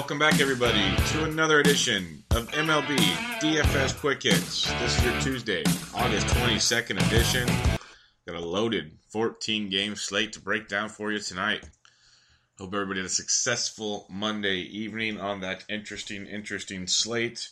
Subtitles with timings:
[0.00, 2.96] Welcome back, everybody, to another edition of MLB
[3.38, 4.66] DFS Quick Hits.
[4.80, 5.62] This is your Tuesday,
[5.94, 7.46] August 22nd edition.
[8.26, 11.68] Got a loaded 14 game slate to break down for you tonight.
[12.58, 17.50] Hope everybody had a successful Monday evening on that interesting, interesting slate.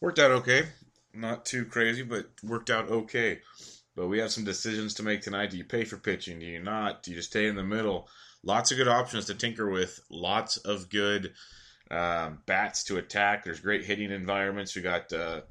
[0.00, 0.68] Worked out okay.
[1.12, 3.40] Not too crazy, but worked out okay.
[3.94, 5.50] But we have some decisions to make tonight.
[5.50, 6.38] Do you pay for pitching?
[6.38, 7.02] Do you not?
[7.02, 8.08] Do you just stay in the middle?
[8.42, 10.00] Lots of good options to tinker with.
[10.08, 11.34] Lots of good
[11.90, 13.44] um, bats to attack.
[13.44, 14.74] There's great hitting environments.
[14.76, 15.42] We got, uh,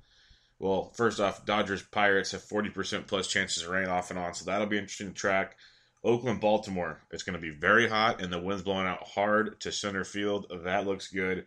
[0.59, 4.45] well, first off, Dodgers Pirates have 40% plus chances of rain off and on, so
[4.45, 5.57] that'll be interesting to track.
[6.03, 9.71] Oakland Baltimore, it's going to be very hot, and the wind's blowing out hard to
[9.71, 10.45] center field.
[10.63, 11.45] That looks good.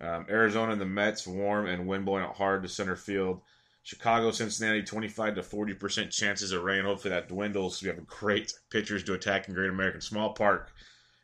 [0.00, 3.40] Um, Arizona and the Mets, warm and wind blowing out hard to center field.
[3.82, 6.84] Chicago, Cincinnati, 25 to 40% chances of rain.
[6.84, 7.82] Hopefully that dwindles.
[7.82, 10.72] We have great pitchers to attack in Great American Small Park,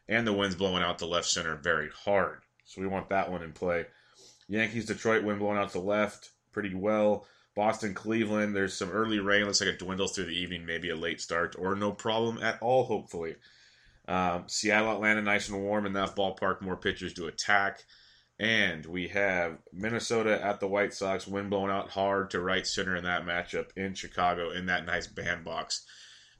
[0.08, 2.40] and the wind's blowing out the left center very hard.
[2.70, 3.86] So we want that one in play.
[4.48, 7.26] Yankees, Detroit, wind blowing out to left pretty well.
[7.56, 9.44] Boston, Cleveland, there's some early rain.
[9.44, 12.62] Looks like it dwindles through the evening, maybe a late start, or no problem at
[12.62, 13.34] all, hopefully.
[14.06, 16.62] Um, Seattle, Atlanta, nice and warm in that ballpark.
[16.62, 17.82] More pitchers to attack.
[18.38, 22.94] And we have Minnesota at the White Sox, wind blowing out hard to right center
[22.94, 25.84] in that matchup in Chicago in that nice bandbox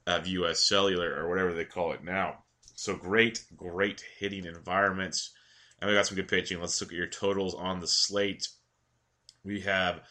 [0.07, 0.67] of U.S.
[0.67, 2.45] Cellular or whatever they call it now.
[2.77, 5.33] So great, great hitting environments.
[5.81, 6.61] And we got some good pitching.
[6.61, 8.49] Let's look at your totals on the slate.
[9.45, 10.03] We have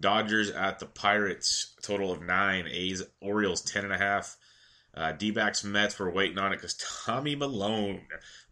[0.00, 2.66] Dodgers at the Pirates, total of nine.
[2.68, 4.36] A's, Orioles, ten and a half.
[4.94, 6.74] Uh, D-backs, Mets, we're waiting on it because
[7.04, 8.02] Tommy Milone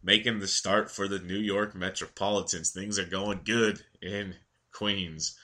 [0.02, 2.70] making the start for the New York Metropolitans.
[2.70, 4.36] Things are going good in
[4.72, 5.36] Queens.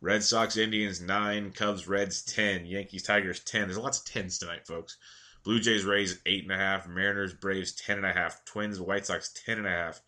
[0.00, 1.52] Red Sox, Indians, 9.
[1.52, 2.66] Cubs, Reds, 10.
[2.66, 3.62] Yankees, Tigers, 10.
[3.62, 4.98] There's lots of 10s tonight, folks.
[5.42, 6.88] Blue Jays, Rays, 8.5.
[6.88, 8.44] Mariners, Braves, 10.5.
[8.44, 10.00] Twins, White Sox, 10.5.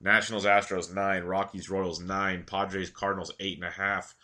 [0.00, 1.24] Nationals, Astros, 9.
[1.24, 2.44] Rockies, Royals, 9.
[2.44, 4.14] Padres, Cardinals, 8.5.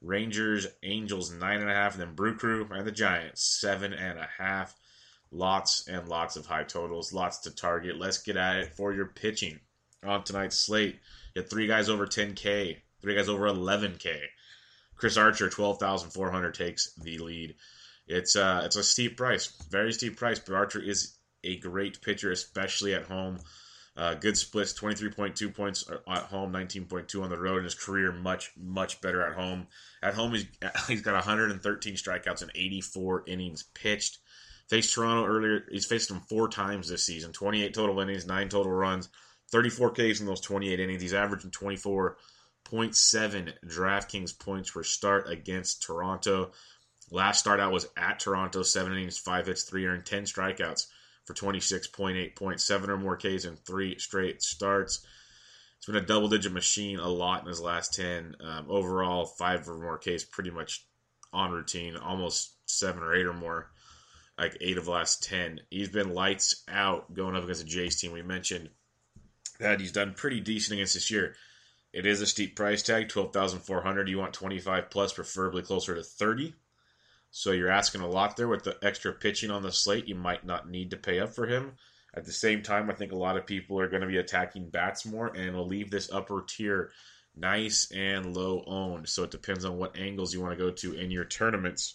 [0.00, 1.92] Rangers, Angels, 9.5.
[1.92, 4.74] And then Brew Crew and the Giants, 7.5.
[5.30, 7.98] Lots and lots of high totals, lots to target.
[7.98, 9.60] Let's get at it for your pitching
[10.02, 11.00] on tonight's slate.
[11.34, 14.20] You had three guys over 10K, three guys over 11K.
[14.96, 17.54] Chris Archer, 12,400 takes the lead.
[18.06, 22.32] It's uh, it's a steep price, very steep price, but Archer is a great pitcher,
[22.32, 23.38] especially at home.
[23.98, 27.58] Uh, good splits, 23.2 points at home, 19.2 on the road.
[27.58, 29.66] In his career, much, much better at home.
[30.00, 30.46] At home, he's,
[30.86, 34.18] he's got 113 strikeouts and 84 innings pitched.
[34.68, 35.64] Faced Toronto earlier.
[35.68, 37.32] He's faced them four times this season.
[37.32, 39.08] 28 total innings, nine total runs,
[39.50, 41.02] 34 Ks in those 28 innings.
[41.02, 46.52] He's averaging 24.7 DraftKings points per start against Toronto.
[47.10, 50.86] Last start out was at Toronto, seven innings, five hits, three earned, 10 strikeouts
[51.28, 55.06] for 26.8 points, seven or more Ks in three straight starts.
[55.76, 58.36] It's been a double digit machine a lot in his last 10.
[58.40, 60.86] Um, overall, five or more Ks pretty much
[61.30, 63.70] on routine, almost seven or eight or more
[64.38, 65.60] like eight of the last ten.
[65.70, 68.12] He's been lights out going up against the Jays team.
[68.12, 68.70] We mentioned
[69.60, 71.34] that he's done pretty decent against this year.
[71.92, 74.08] It is a steep price tag, twelve thousand four hundred.
[74.08, 76.54] You want twenty five plus, preferably closer to thirty.
[77.30, 80.08] So you're asking a lot there with the extra pitching on the slate.
[80.08, 81.72] You might not need to pay up for him.
[82.14, 84.70] At the same time, I think a lot of people are going to be attacking
[84.70, 86.90] bats more, and will leave this upper tier
[87.36, 89.08] nice and low owned.
[89.08, 91.94] So it depends on what angles you want to go to in your tournaments.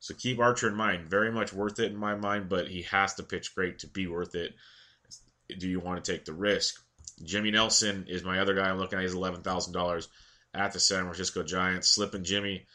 [0.00, 1.08] So keep Archer in mind.
[1.08, 4.06] Very much worth it in my mind, but he has to pitch great to be
[4.06, 4.54] worth it.
[5.58, 6.80] Do you want to take the risk?
[7.24, 9.02] Jimmy Nelson is my other guy I'm looking at.
[9.02, 10.08] He's $11,000
[10.52, 11.88] at the San Francisco Giants.
[11.88, 12.66] Slipping Jimmy.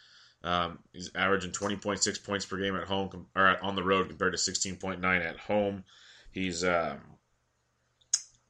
[0.44, 4.39] Um, he's averaging 20.6 points per game at home or on the road compared to
[4.39, 5.83] 16.9 at home.
[6.31, 7.00] He's um,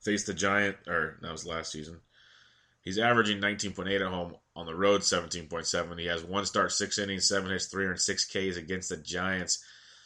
[0.02, 2.00] faced the Giant, or that was last season.
[2.82, 6.00] He's averaging 19.8 at home on the road, 17.7.
[6.00, 9.64] He has one start, six innings, seven hits, 306 Ks against the Giants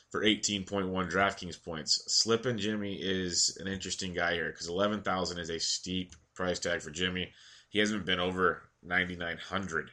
[0.10, 0.68] for 18.1
[1.12, 2.04] DraftKings points.
[2.08, 6.92] Slippin' Jimmy is an interesting guy here because 11,000 is a steep price tag for
[6.92, 7.32] Jimmy.
[7.70, 9.90] He hasn't been over 9,900.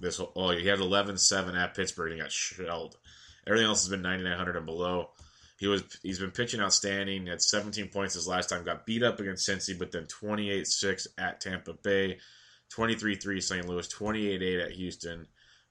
[0.00, 2.96] This whole, oh, he had 11-7 at Pittsburgh and he got shelled.
[3.46, 5.10] Everything else has been 9,900 and below.
[5.58, 7.26] He was he's been pitching outstanding.
[7.26, 8.64] Had 17 points his last time.
[8.64, 12.18] Got beat up against Cincy, but then 28-6 at Tampa Bay,
[12.74, 13.68] 23-3 St.
[13.68, 15.26] Louis, 28-8 at Houston.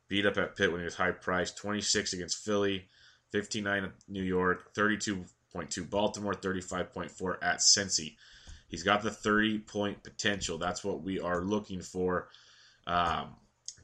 [0.07, 1.57] Beat up at Pitt when he was high priced.
[1.57, 2.85] 26 against Philly,
[3.31, 8.15] 59 at New York, 32.2 Baltimore, 35.4 at Cincy.
[8.67, 10.59] He's got the 30 point potential.
[10.59, 12.29] That's what we are looking for.
[12.85, 13.35] Um,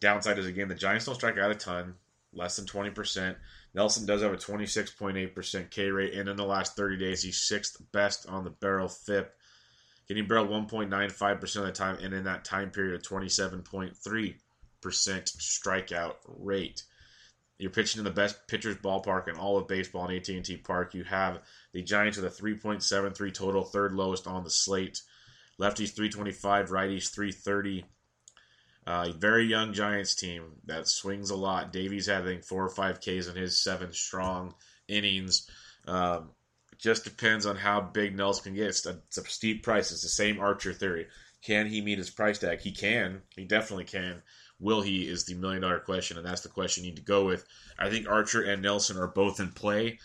[0.05, 1.95] downside is again the Giants don't strike out a ton,
[2.31, 3.35] less than 20%.
[3.73, 7.81] Nelson does have a 26.8% K rate, and in the last 30 days, he's sixth
[7.91, 9.33] best on the barrel FIP,
[10.07, 14.35] getting barreled 1.95% of the time, and in that time period, a 27.3%
[14.83, 16.83] strikeout rate.
[17.57, 20.93] You're pitching in the best pitcher's ballpark in all of baseball in AT&T Park.
[20.93, 21.41] You have
[21.73, 25.01] the Giants with a 3.73 total, third lowest on the slate.
[25.59, 27.85] Lefties 325, righties 330.
[28.87, 31.73] Uh, very young Giants team that swings a lot.
[31.73, 34.53] Davies having four or five Ks in his seven strong
[34.87, 35.49] innings.
[35.87, 36.29] Um,
[36.77, 38.67] just depends on how big Nelson can get.
[38.67, 39.91] It's a, it's a steep price.
[39.91, 41.07] It's the same Archer theory.
[41.41, 42.59] Can he meet his price tag?
[42.59, 43.21] He can.
[43.35, 44.21] He definitely can.
[44.59, 47.25] Will he is the million dollar question, and that's the question you need to go
[47.25, 47.45] with.
[47.77, 49.99] I think Archer and Nelson are both in play.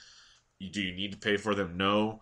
[0.58, 1.76] Do you need to pay for them?
[1.76, 2.20] No.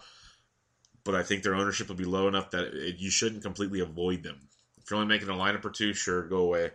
[1.04, 4.22] But I think their ownership will be low enough that it, you shouldn't completely avoid
[4.22, 4.48] them.
[4.88, 6.70] If you're only making a lineup or two, sure, go away.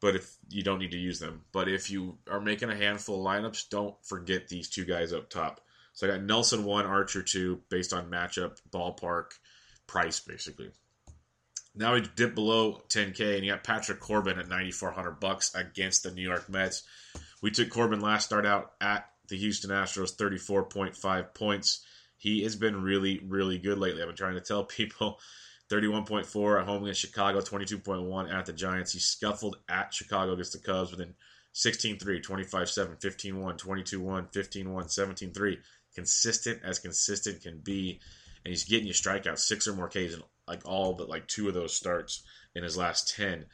[0.00, 3.24] But if you don't need to use them, but if you are making a handful
[3.24, 5.60] of lineups, don't forget these two guys up top.
[5.92, 9.26] So I got Nelson one, Archer two, based on matchup, ballpark,
[9.86, 10.72] price, basically.
[11.72, 16.10] Now we dip below 10K, and you got Patrick Corbin at 9,400 bucks against the
[16.10, 16.82] New York Mets.
[17.42, 21.86] We took Corbin last start out at the Houston Astros, 34.5 points.
[22.16, 24.02] He has been really, really good lately.
[24.02, 25.20] I've been trying to tell people
[25.72, 28.92] 31.4 at home against Chicago, 22.1 at the Giants.
[28.92, 31.14] He scuffled at Chicago against the Cubs within
[31.52, 35.58] 16 3, 25 7, 15 1, 22 1, 15 1, 17 3.
[35.94, 38.00] Consistent as consistent can be.
[38.44, 41.48] And he's getting you strikeouts, six or more Ks in like all but like two
[41.48, 42.22] of those starts
[42.54, 43.46] in his last 10.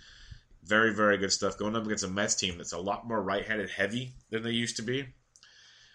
[0.65, 1.57] Very, very good stuff.
[1.57, 4.51] Going up against a Mets team that's a lot more right handed heavy than they
[4.51, 5.07] used to be.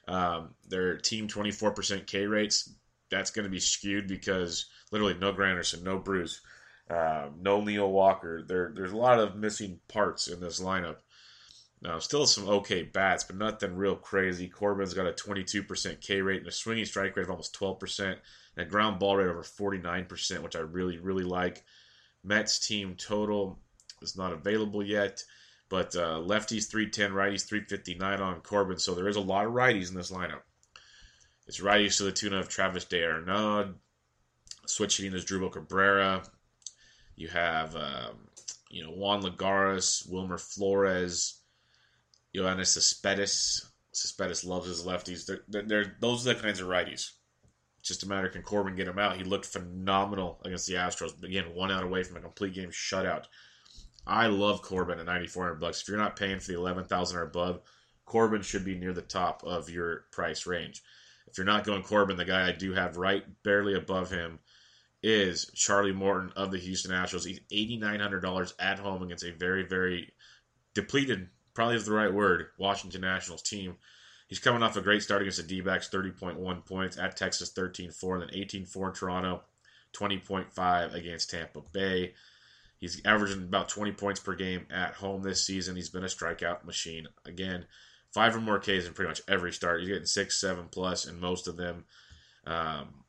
[0.08, 2.70] Um, their team 24% K rates,
[3.14, 6.42] that's going to be skewed because literally no Granderson, no Bruce,
[6.90, 8.44] uh, no Neil Walker.
[8.46, 10.98] There, there's a lot of missing parts in this lineup.
[11.82, 14.48] Now, still some okay bats, but nothing real crazy.
[14.48, 18.18] Corbin's got a 22% K rate and a swinging strike rate of almost 12%, and
[18.58, 21.64] a ground ball rate over 49%, which I really, really like.
[22.24, 23.60] Mets team total
[24.02, 25.24] is not available yet,
[25.68, 29.90] but uh, lefties 310, righties 359 on Corbin, so there is a lot of righties
[29.90, 30.42] in this lineup.
[31.48, 33.76] It's righties to the tune of Travis d'Arnaud,
[34.66, 36.24] switch hitting is Drubal Cabrera.
[37.16, 38.28] You have, um,
[38.70, 41.40] you know, Juan Lagares, Wilmer Flores,
[42.36, 43.70] Yoenis Cespedes.
[43.92, 45.26] Cespedes loves his lefties.
[45.26, 47.12] They're, they're, those are the kinds of righties.
[47.80, 49.18] It's just a matter can Corbin get him out.
[49.18, 51.22] He looked phenomenal against the Astros.
[51.22, 53.26] Again, one out away from a complete game shutout.
[54.08, 55.82] I love Corbin at 9400 bucks.
[55.82, 57.62] If you're not paying for the 11,000 or above,
[58.06, 60.82] Corbin should be near the top of your price range.
[61.34, 64.38] If you're not going Corbin, the guy I do have right barely above him
[65.02, 67.26] is Charlie Morton of the Houston Astros.
[67.26, 70.14] He's $8,900 at home against a very, very
[70.76, 73.78] depleted, probably is the right word, Washington Nationals team.
[74.28, 77.90] He's coming off a great start against the D backs, 30.1 points, at Texas, 13
[77.90, 79.42] 4, then 18 4 in Toronto,
[79.94, 82.14] 20.5 against Tampa Bay.
[82.78, 85.76] He's averaging about 20 points per game at home this season.
[85.76, 87.08] He's been a strikeout machine.
[87.26, 87.66] Again,
[88.14, 89.82] five or more Ks in pretty much every start.
[89.82, 91.86] He's getting six, seven plus in most of them.
[92.46, 93.04] Um,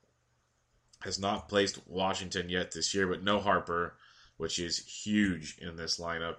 [1.01, 3.97] has not placed Washington yet this year, but no Harper,
[4.39, 6.37] which is huge in this lineup.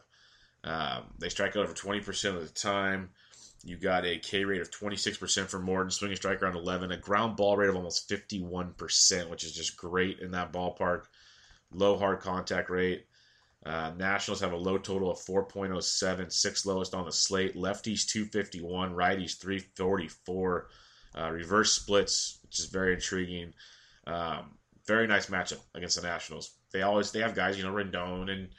[0.63, 3.10] Um, they strike out over 20% of the time.
[3.63, 7.38] You got a K rate of 26% for Morton, swinging strike around 11, a ground
[7.38, 11.03] ball rate of almost 51%, which is just great in that ballpark.
[11.72, 13.05] Low hard contact rate.
[13.65, 17.55] Uh, Nationals have a low total of 4.07, sixth lowest on the slate.
[17.55, 20.67] Lefties 251, righties 344.
[21.17, 23.53] Uh, reverse splits, which is very intriguing.
[24.05, 26.51] Um, very nice matchup against the Nationals.
[26.72, 28.50] They always they have guys, you know, Rendon and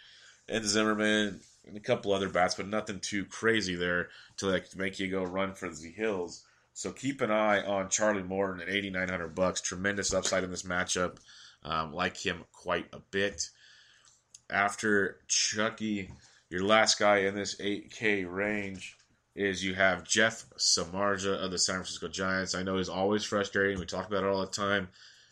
[0.49, 4.09] and Zimmerman and a couple other bats, but nothing too crazy there
[4.39, 6.45] to like make you go run for the hills.
[6.73, 9.61] So keep an eye on Charlie Morton at 8,900 bucks.
[9.61, 11.19] Tremendous upside in this matchup.
[11.63, 13.49] Um, like him quite a bit.
[14.51, 16.11] After Chucky,
[16.51, 18.97] your last guy in this 8K range
[19.35, 22.55] is you have Jeff Samardzija of the San Francisco Giants.
[22.55, 23.79] I know he's always frustrating.
[23.79, 24.89] We talk about it all the time,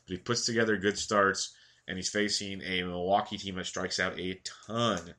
[0.07, 1.55] but he puts together good starts,
[1.89, 5.15] and he's facing a Milwaukee team that strikes out a ton.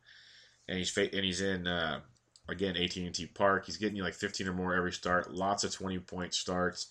[0.67, 2.01] And he's fa- and he's in uh,
[2.47, 3.65] again AT&T Park.
[3.65, 5.33] He's getting you like 15 or more every start.
[5.33, 6.87] Lots of 20 point starts.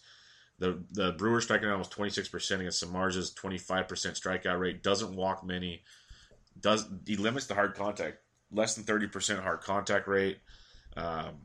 [0.59, 4.83] The the Brewers striking out almost 26% against Samardzija's 25% strikeout rate.
[4.83, 5.83] Doesn't walk many.
[6.59, 8.19] Does he limits the hard contact?
[8.51, 10.39] Less than 30% hard contact rate.
[10.97, 11.37] Um,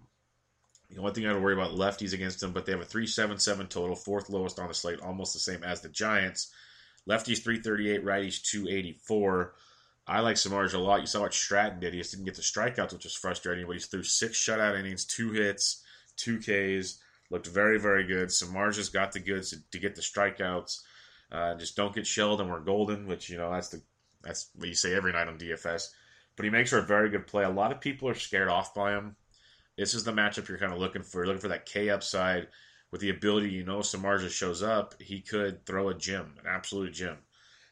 [0.89, 2.86] the only thing I have to worry about lefties against them, but they have a
[2.86, 6.51] 377 total, fourth lowest on the slate, almost the same as the Giants.
[7.08, 9.54] Lefties 338, righties 284.
[10.08, 11.01] I like Samardzija a lot.
[11.01, 11.94] You saw what Stratton did.
[11.94, 15.06] He just didn't get the strikeouts, which was frustrating, but he threw six shutout innings,
[15.06, 15.84] two hits,
[16.18, 17.00] two Ks.
[17.30, 18.30] Looked very, very good.
[18.30, 20.82] Samardzija's got the goods to, to get the strikeouts.
[21.32, 23.82] Uh, just don't get shelled and we're golden, which, you know, that's the
[24.22, 25.88] that's what you say every night on DFS.
[26.36, 27.44] But he makes for a very good play.
[27.44, 29.16] A lot of people are scared off by him.
[29.78, 31.20] This is the matchup you're kind of looking for.
[31.20, 32.48] You're looking for that K upside
[32.92, 36.94] with the ability, you know, Samardzija shows up, he could throw a gem, an absolute
[36.94, 37.18] gem.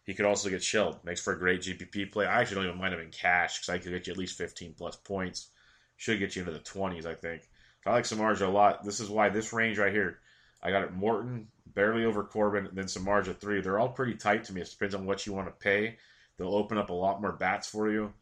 [0.04, 1.04] He could also get shelled.
[1.04, 2.25] Makes for a great GPP play.
[2.25, 4.38] I actually don't even mind him in cash because I could get you at least
[4.38, 5.50] 15 plus points.
[5.98, 7.50] Should get you into the 20s, I think.
[7.86, 8.84] I like Samardzija a lot.
[8.84, 10.20] This is why this range right here,
[10.62, 13.62] I got it Morton, barely over Corbin, and then Samardzija 3.
[13.62, 14.62] They're all pretty tight to me.
[14.62, 15.98] It depends on what you want to pay.
[16.38, 18.13] They'll open up a lot more bats for you.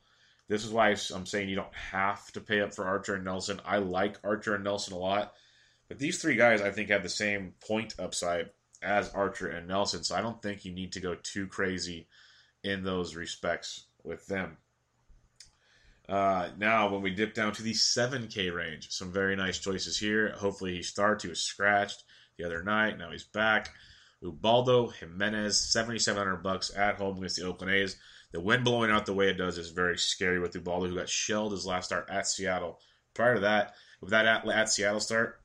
[0.48, 3.60] This is why I'm saying you don't have to pay up for Archer and Nelson.
[3.66, 5.34] I like Archer and Nelson a lot.
[5.88, 10.04] But these three guys, I think, have the same point upside as Archer and Nelson.
[10.04, 12.08] So I don't think you need to go too crazy
[12.64, 14.58] in those respects with them.
[16.08, 20.34] Uh, now, when we dip down to the 7K range, some very nice choices here.
[20.38, 21.24] Hopefully, he starts.
[21.24, 22.04] He was scratched
[22.38, 22.98] the other night.
[23.00, 23.70] Now he's back.
[24.22, 27.98] Ubaldo Jimenez, 7700 bucks at home against the Oakland A's.
[28.32, 31.10] The wind blowing out the way it does is very scary with Ubaldo, who got
[31.10, 32.80] shelled his last start at Seattle.
[33.14, 35.42] Prior to that, with that at, at Seattle start,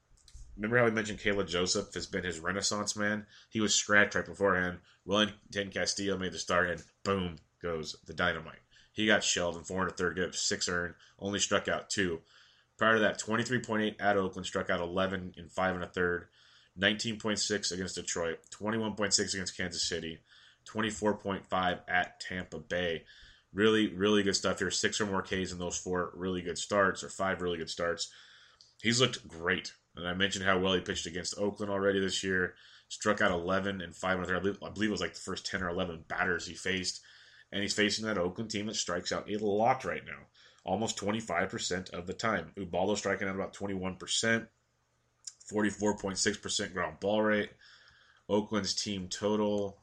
[0.57, 3.27] remember how we mentioned Caleb Joseph has been his renaissance man?
[3.49, 4.79] He was scratched right beforehand.
[5.05, 8.61] Wellington Castillo made the start, and boom goes the dynamite.
[8.93, 12.21] He got shelled in four and a third, gave six earned, only struck out two.
[12.77, 16.29] Prior to that, 23.8 at Oakland, struck out 11 in five and a third,
[16.79, 20.21] 19.6 against Detroit, 21.6 against Kansas City,
[20.69, 23.05] 24.5 at Tampa Bay.
[23.53, 24.71] Really, really good stuff here.
[24.71, 28.11] Six or more Ks in those four really good starts, or five really good starts.
[28.81, 29.73] He's looked great.
[29.97, 32.55] And I mentioned how well he pitched against Oakland already this year.
[32.89, 35.47] Struck out 11 and 5 and I believe, I believe it was like the first
[35.47, 37.01] 10 or 11 batters he faced.
[37.53, 40.27] And he's facing that Oakland team that strikes out a lot right now.
[40.65, 42.53] Almost 25% of the time.
[42.57, 44.47] Ubaldo striking out about 21%.
[45.51, 47.51] 44.6% ground ball rate.
[48.29, 49.79] Oakland's team total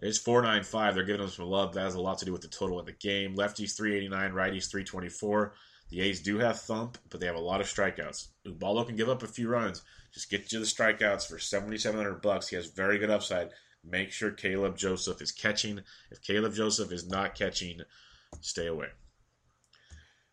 [0.00, 0.94] is 495.
[0.94, 1.74] They're giving them some love.
[1.74, 3.36] That has a lot to do with the total in the game.
[3.36, 5.54] Lefties 389, righties 324.
[5.88, 8.28] The A's do have thump, but they have a lot of strikeouts.
[8.44, 9.82] Ubaldo can give up a few runs.
[10.12, 12.48] Just get you the strikeouts for 7700 bucks.
[12.48, 13.50] He has very good upside.
[13.84, 15.80] Make sure Caleb Joseph is catching.
[16.10, 17.82] If Caleb Joseph is not catching,
[18.40, 18.88] stay away.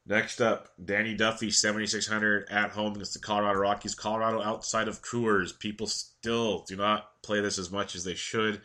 [0.06, 3.96] Next up, Danny Duffy, 7,600 at home against the Colorado Rockies.
[3.96, 5.58] Colorado outside of Coors.
[5.58, 8.62] People still do not play this as much as they should.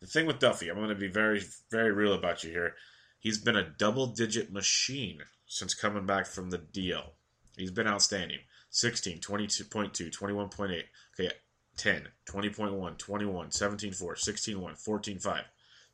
[0.00, 2.76] The thing with Duffy, I'm going to be very, very real about you here.
[3.18, 7.10] He's been a double digit machine since coming back from the DL.
[7.56, 8.38] He's been outstanding.
[8.70, 10.82] 16, 22.2, 21.8,
[11.18, 11.32] okay,
[11.76, 15.40] 10, 20.1, 21, 17.4, 16.1, 14.5.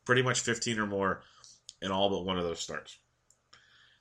[0.05, 1.23] Pretty much 15 or more
[1.81, 2.99] in all but one of those starts.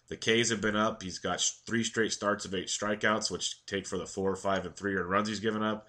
[0.07, 1.01] The K's have been up.
[1.01, 4.75] He's got three straight starts of eight strikeouts, which take for the four, five, and
[4.75, 5.87] three runs he's given up.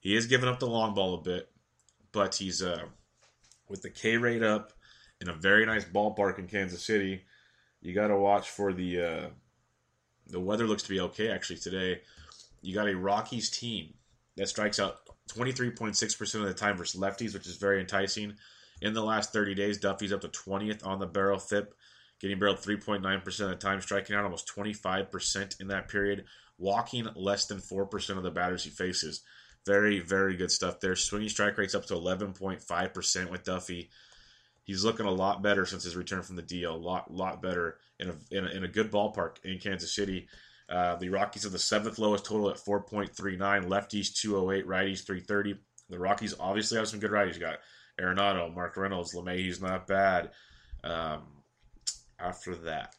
[0.00, 1.50] He is giving up the long ball a bit,
[2.12, 2.84] but he's uh,
[3.68, 4.72] with the K rate up
[5.20, 7.22] in a very nice ballpark in Kansas City.
[7.80, 9.28] You got to watch for the uh,
[10.28, 12.02] the weather looks to be okay actually today.
[12.62, 13.94] You got a Rockies team
[14.36, 14.98] that strikes out
[15.32, 18.34] 23.6% of the time versus lefties, which is very enticing.
[18.80, 21.74] In the last 30 days, Duffy's up to 20th on the barrel FIP
[22.20, 26.24] getting barreled 3.9% of the time, striking out almost 25% in that period,
[26.58, 29.22] walking less than 4% of the batters he faces.
[29.66, 30.96] Very, very good stuff there.
[30.96, 33.90] Swinging strike rates up to 11.5% with Duffy.
[34.64, 36.72] He's looking a lot better since his return from the DL.
[36.72, 40.28] A lot, lot better in a, in a, in a good ballpark in Kansas City.
[40.68, 43.38] Uh, the Rockies have the seventh lowest total at 4.39.
[43.66, 45.56] Lefties 208, righties 330.
[45.88, 47.34] The Rockies obviously have some good righties.
[47.34, 47.58] You got
[48.00, 49.38] Arenado, Mark Reynolds, LeMahieu.
[49.38, 50.30] He's not bad.
[50.82, 51.22] Um,
[52.18, 52.94] after that,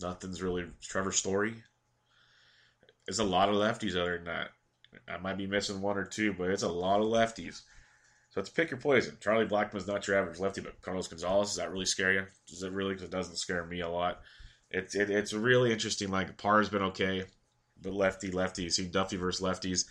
[0.00, 1.54] nothing's really Trevor Story.
[3.06, 4.50] There's a lot of lefties other than that.
[5.08, 7.62] I might be missing one or two, but it's a lot of lefties.
[8.30, 9.16] So it's pick your poison.
[9.20, 12.26] Charlie Blackmon's not your average lefty, but Carlos Gonzalez, does that really scare you?
[12.46, 12.94] Does it really?
[12.94, 14.20] Because it doesn't scare me a lot.
[14.70, 16.10] It's it, it's really interesting.
[16.10, 17.24] Like Parra's been okay,
[17.82, 18.64] but lefty lefty.
[18.64, 19.84] You see Duffy versus lefties.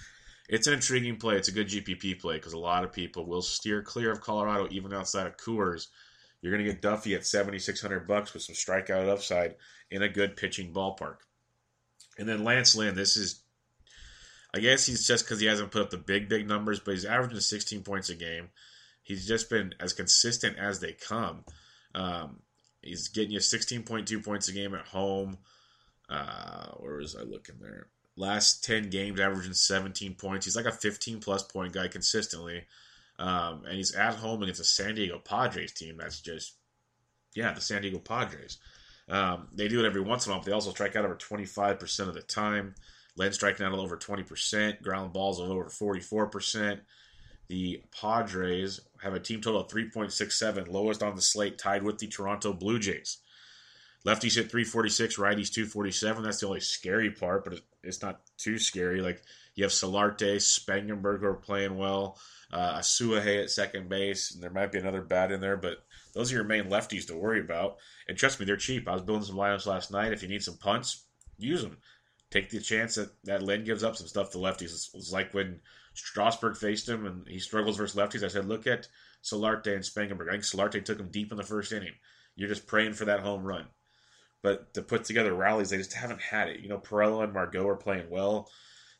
[0.47, 1.35] It's an intriguing play.
[1.35, 4.67] It's a good GPP play because a lot of people will steer clear of Colorado,
[4.71, 5.87] even outside of Coors.
[6.41, 9.55] You're going to get Duffy at 7,600 bucks with some strikeout upside
[9.91, 11.17] in a good pitching ballpark.
[12.17, 13.41] And then Lance Lynn, this is,
[14.53, 17.05] I guess he's just because he hasn't put up the big, big numbers, but he's
[17.05, 18.49] averaging 16 points a game.
[19.03, 21.43] He's just been as consistent as they come.
[21.95, 22.41] Um,
[22.81, 25.37] he's getting you 16.2 points a game at home.
[26.09, 27.87] Uh, where was I looking there?
[28.15, 30.45] Last 10 games, averaging 17 points.
[30.45, 32.63] He's like a 15 plus point guy consistently.
[33.19, 36.55] Um, and he's at home against a San Diego Padres team that's just,
[37.35, 38.57] yeah, the San Diego Padres.
[39.09, 41.15] Um, they do it every once in a while, but they also strike out over
[41.15, 42.75] 25% of the time.
[43.17, 46.79] Lynn striking out over 20%, ground balls of over 44%.
[47.49, 52.07] The Padres have a team total of 3.67, lowest on the slate, tied with the
[52.07, 53.17] Toronto Blue Jays.
[54.05, 56.23] Lefties hit 346, righties 247.
[56.23, 59.01] That's the only scary part, but it's not too scary.
[59.01, 59.21] Like
[59.55, 62.17] you have Solarte, Spangenberg are playing well,
[62.51, 66.31] uh, Asuaje at second base, and there might be another bat in there, but those
[66.31, 67.77] are your main lefties to worry about.
[68.07, 68.87] And trust me, they're cheap.
[68.87, 70.13] I was building some lineups last night.
[70.13, 71.03] If you need some punts,
[71.37, 71.77] use them.
[72.31, 74.71] Take the chance that that Lynn gives up some stuff to lefties.
[74.71, 75.59] It's, it's like when
[75.93, 78.23] Strasburg faced him and he struggles versus lefties.
[78.23, 78.87] I said, look at
[79.23, 80.29] Solarte and Spangenberg.
[80.29, 81.93] I think Solarte took him deep in the first inning.
[82.35, 83.65] You're just praying for that home run.
[84.41, 86.61] But to put together rallies, they just haven't had it.
[86.61, 88.49] You know, Pirela and Margot are playing well.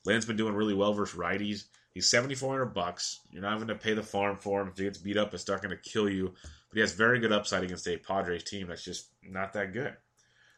[0.06, 1.66] Lynn's been doing really well versus righties.
[1.94, 3.22] He's seventy four hundred bucks.
[3.32, 4.70] You're not having to pay the farm for him.
[4.70, 6.34] If he gets beat up, it's not going to kill you.
[6.70, 9.96] But he has very good upside against a Padres team that's just not that good.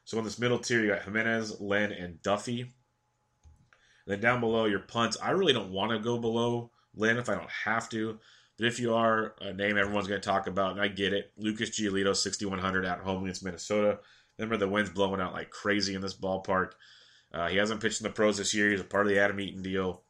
[0.04, 2.62] So in this middle tier, you got Jimenez, Lynn, and Duffy.
[2.62, 2.70] And
[4.08, 5.18] then down below, your punts.
[5.22, 8.20] I really don't want to go below Len if I don't have to.
[8.58, 11.32] But if you are a name everyone's going to talk about, and I get it,
[11.38, 14.00] Lucas Giolito, 6,100 at home against Minnesota.
[14.42, 16.72] Remember, the wind's blowing out like crazy in this ballpark.
[17.32, 18.72] Uh, he hasn't pitched in the pros this year.
[18.72, 20.02] He's a part of the Adam Eaton deal.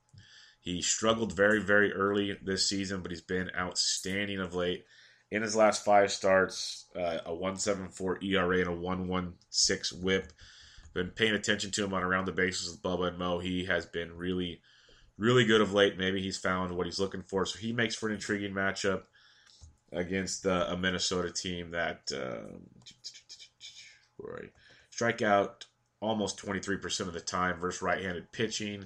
[0.62, 4.86] He struggled very, very early this season, but he's been outstanding of late.
[5.32, 10.32] In his last five starts, uh, a 1.74 ERA and a 1.16 WHIP.
[10.94, 13.40] Been paying attention to him on around the bases with Bubba and Mo.
[13.40, 14.62] He has been really,
[15.18, 15.98] really good of late.
[15.98, 17.46] Maybe he's found what he's looking for.
[17.46, 19.04] So he makes for an intriguing matchup
[19.92, 22.58] against uh, a Minnesota team that uh,
[24.90, 25.66] strike out
[26.02, 28.86] almost 23% of the time versus right-handed pitching.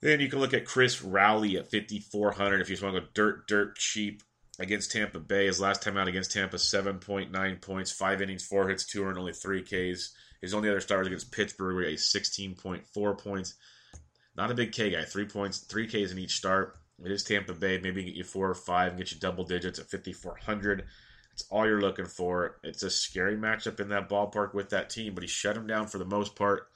[0.00, 3.06] Then you can look at Chris Rowley at 5,400 if you just want to go
[3.14, 4.22] dirt, dirt cheap
[4.58, 5.46] against Tampa Bay.
[5.46, 9.32] His last time out against Tampa, 7.9 points, five innings, four hits, two earned, only
[9.32, 10.12] three Ks.
[10.40, 13.54] His only other start against Pittsburgh, where he 16.4 points.
[14.36, 16.76] Not a big K guy, three points, three Ks in each start.
[17.04, 17.78] It is Tampa Bay.
[17.78, 20.86] Maybe get you four or five and get you double digits at 5,400.
[21.32, 22.58] It's all you're looking for.
[22.62, 25.86] It's a scary matchup in that ballpark with that team, but he shut him down
[25.86, 26.68] for the most part.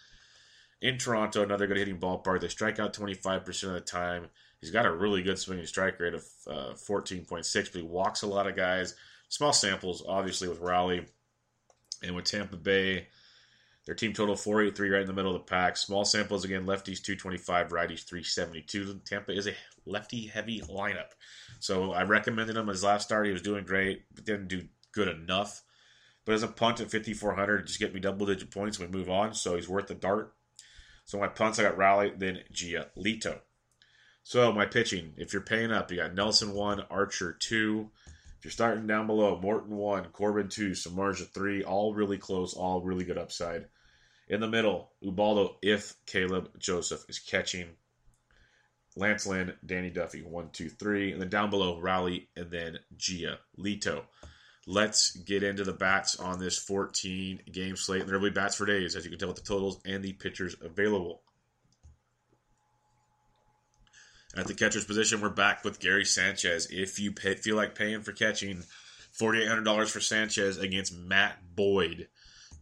[0.81, 2.41] In Toronto, another good hitting ballpark.
[2.41, 4.29] They strike out 25% of the time.
[4.61, 8.27] He's got a really good swinging strike rate of uh, 14.6, but he walks a
[8.27, 8.95] lot of guys.
[9.29, 11.07] Small samples, obviously, with Rowley.
[12.03, 13.09] And with Tampa Bay,
[13.87, 15.77] their team total 483 right in the middle of the pack.
[15.77, 19.01] Small samples again, lefties 225, righties 372.
[19.05, 19.55] Tampa is a
[19.87, 21.13] lefty heavy lineup.
[21.61, 23.27] So I recommended him his last start.
[23.27, 25.63] He was doing great, but didn't do good enough.
[26.25, 28.81] But as a punt at 5,400, just get me double digit points.
[28.81, 29.35] We move on.
[29.35, 30.35] So he's worth the dart.
[31.05, 33.39] So my punts, I got Rowley, then Giolito.
[34.25, 37.89] So my pitching, if you're paying up, you got Nelson 1, Archer 2.
[38.39, 41.63] If you're starting down below, Morton 1, Corbin 2, Samardzija 3.
[41.63, 43.67] All really close, all really good upside.
[44.29, 47.69] In the middle, Ubaldo if Caleb Joseph is catching.
[48.97, 51.13] Lance Lynn, Danny Duffy, one, two, three.
[51.13, 54.03] And then down below, Rowley, and then Gia Lito.
[54.67, 58.01] Let's get into the bats on this 14 game slate.
[58.01, 60.03] And there will be bats for days, as you can tell with the totals and
[60.03, 61.23] the pitchers available.
[64.37, 66.67] At the catcher's position, we're back with Gary Sanchez.
[66.71, 68.65] If you pay, feel like paying for catching,
[69.19, 72.09] $4,800 for Sanchez against Matt Boyd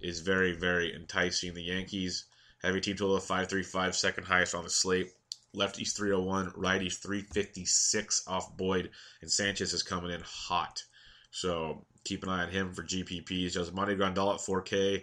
[0.04, 1.54] is very, very enticing.
[1.54, 2.26] The Yankees
[2.62, 5.12] have a team total of 535, second highest on the slate.
[5.56, 8.90] Lefties 301, righties 356 off Boyd,
[9.22, 10.82] and Sanchez is coming in hot.
[11.30, 13.56] So keep an eye on him for GPPs.
[13.56, 15.02] Yasmani Grandal at 4K.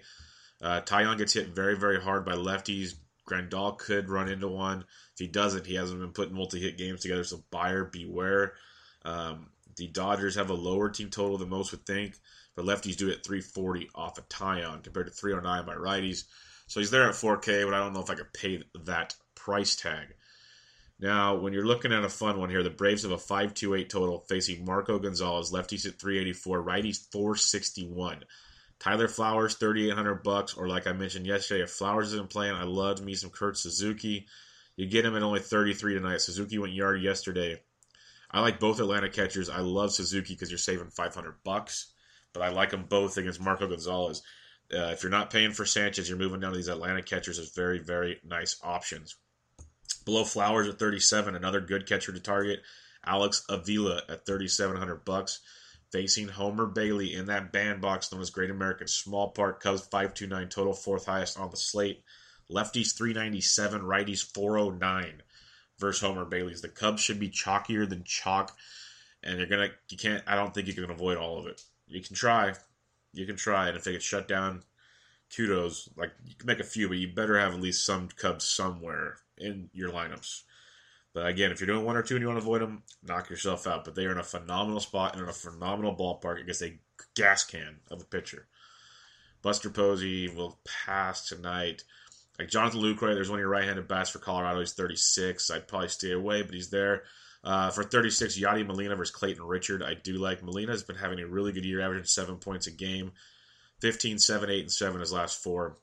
[0.62, 2.96] Uh, Taillon gets hit very, very hard by lefties.
[3.30, 4.80] Grandal could run into one.
[5.14, 8.54] If he doesn't, he hasn't been putting multi-hit games together, so buyer beware.
[9.04, 12.16] Um, the Dodgers have a lower team total than most would think,
[12.56, 16.24] but lefties do it 340 off a Taillon compared to 309 by righties.
[16.68, 19.76] So he's there at 4K, but I don't know if I could pay that price
[19.76, 20.08] tag.
[21.00, 24.20] Now, when you're looking at a fun one here, the Braves have a 528 total
[24.30, 28.24] facing Marco Gonzalez, lefties at 384, righties 461.
[28.80, 33.02] Tyler Flowers, 3800 bucks, or like I mentioned yesterday, if Flowers isn't playing, I love
[33.02, 34.28] me some Kurt Suzuki.
[34.76, 36.22] You get him at only 33 tonight.
[36.22, 37.62] Suzuki went yard yesterday.
[38.30, 39.50] I like both Atlanta catchers.
[39.50, 41.92] I love Suzuki because you're saving 500 bucks,
[42.34, 44.22] but I like them both against Marco Gonzalez.
[44.74, 47.54] Uh, if you're not paying for Sanchez, you're moving down to these Atlanta catchers as
[47.54, 49.16] very, very nice options.
[50.06, 52.62] Below Flowers at 37, another good catcher to target.
[53.06, 55.40] Alex Avila at 3,700 bucks,
[55.92, 59.62] facing Homer Bailey in that bandbox known as Great American Small Park.
[59.62, 62.04] Cubs 529 total, fourth highest on the slate.
[62.50, 65.22] Lefties 397, righties 409
[65.80, 66.62] versus Homer Bailey's.
[66.62, 68.56] The Cubs should be chalkier than chalk,
[69.24, 70.24] and you're gonna you can't.
[70.28, 71.62] I don't think you can avoid all of it.
[71.92, 72.54] You can try,
[73.14, 74.64] you can try, and if they get shut down,
[75.36, 75.90] kudos.
[75.98, 79.18] Like you can make a few, but you better have at least some Cubs somewhere
[79.38, 80.44] in your lineups.
[81.14, 83.30] But again, if you're doing one or two and you want to avoid them, knock
[83.30, 83.84] yourself out.
[83.84, 86.80] But they are in a phenomenal spot and in a phenomenal ballpark against a
[87.16, 88.48] gas can of a pitcher.
[89.42, 91.84] Buster Posey will pass tonight.
[92.40, 94.60] Like Jonathan Lucroy, there's one of your right-handed bats for Colorado.
[94.60, 95.52] He's 36.
[95.52, 97.04] I'd probably stay away, but he's there.
[97.44, 99.82] Uh, for 36, Yadi Molina versus Clayton Richard.
[99.82, 102.72] I do like Molina has been having a really good year, averaging seven points a
[102.72, 103.14] game,
[103.82, 105.78] 15, 7, 8, and 7 his last four.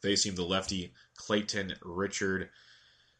[0.00, 2.50] Facing the lefty Clayton Richard.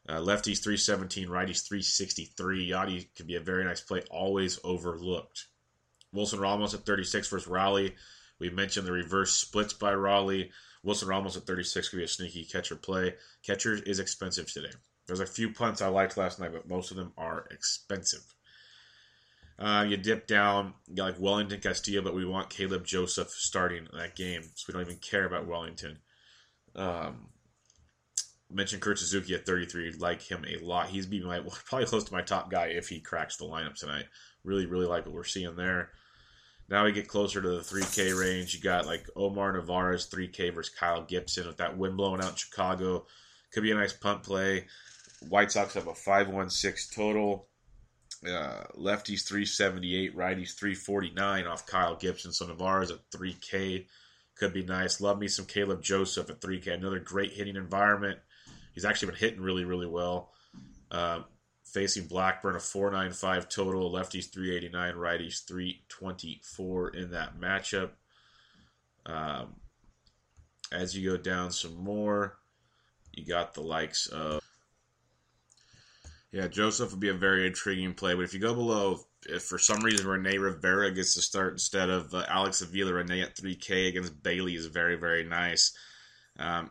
[0.08, 2.70] Uh, lefties 317, righties 363.
[2.70, 5.46] Yadi could be a very nice play, always overlooked.
[6.12, 7.94] Wilson Ramos at 36 versus Rowley.
[8.38, 10.52] We mentioned the reverse splits by Rowley.
[10.82, 13.14] Wilson Ramos at 36 could be a sneaky catcher play.
[13.42, 14.70] Catcher is expensive today.
[15.08, 18.22] There's a few punts I liked last night, but most of them are expensive.
[19.58, 23.88] Uh, you dip down, you got like Wellington Castillo, but we want Caleb Joseph starting
[23.92, 25.98] that game, so we don't even care about Wellington.
[26.76, 27.30] Um,
[28.50, 29.92] mentioned Kurt Suzuki at 33.
[29.98, 30.88] Like him a lot.
[30.88, 34.04] He's be my probably close to my top guy if he cracks the lineup tonight.
[34.44, 35.90] Really, really like what we're seeing there.
[36.68, 38.54] Now we get closer to the 3K range.
[38.54, 42.36] You got like Omar Narvaez 3K versus Kyle Gibson with that wind blowing out in
[42.36, 43.06] Chicago.
[43.52, 44.66] Could be a nice punt play.
[45.28, 47.48] White Sox have a 516 total.
[48.26, 52.32] Uh, lefties 378, righties 349 off Kyle Gibson.
[52.32, 53.86] So Narvaez at 3K
[54.36, 55.00] could be nice.
[55.00, 56.74] Love me some Caleb Joseph at 3K.
[56.74, 58.18] Another great hitting environment.
[58.74, 60.32] He's actually been hitting really, really well.
[60.90, 61.22] Uh,
[61.64, 63.92] facing Blackburn, a 495 total.
[63.92, 67.90] Lefties 389, righties 324 in that matchup.
[69.06, 69.56] Um,
[70.72, 72.38] as you go down some more,
[73.12, 74.42] you got the likes of.
[76.30, 79.58] Yeah, Joseph would be a very intriguing play, but if you go below, if for
[79.58, 83.88] some reason Rene Rivera gets to start instead of uh, Alex Avila, Rene at 3K
[83.88, 85.72] against Bailey is very, very nice.
[86.38, 86.70] Um,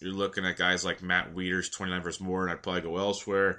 [0.00, 3.58] you're looking at guys like Matt Wieters, 29 versus more, and I'd probably go elsewhere.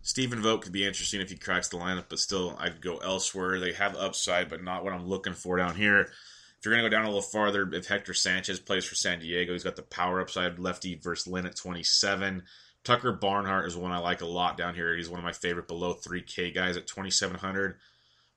[0.00, 3.60] Stephen Vogt could be interesting if he cracks the lineup, but still, I'd go elsewhere.
[3.60, 6.00] They have upside, but not what I'm looking for down here.
[6.00, 9.20] If you're going to go down a little farther, if Hector Sanchez plays for San
[9.20, 12.42] Diego, he's got the power upside lefty versus Lynn at 27.
[12.84, 14.96] Tucker Barnhart is one I like a lot down here.
[14.96, 17.76] He's one of my favorite below 3K guys at 2,700.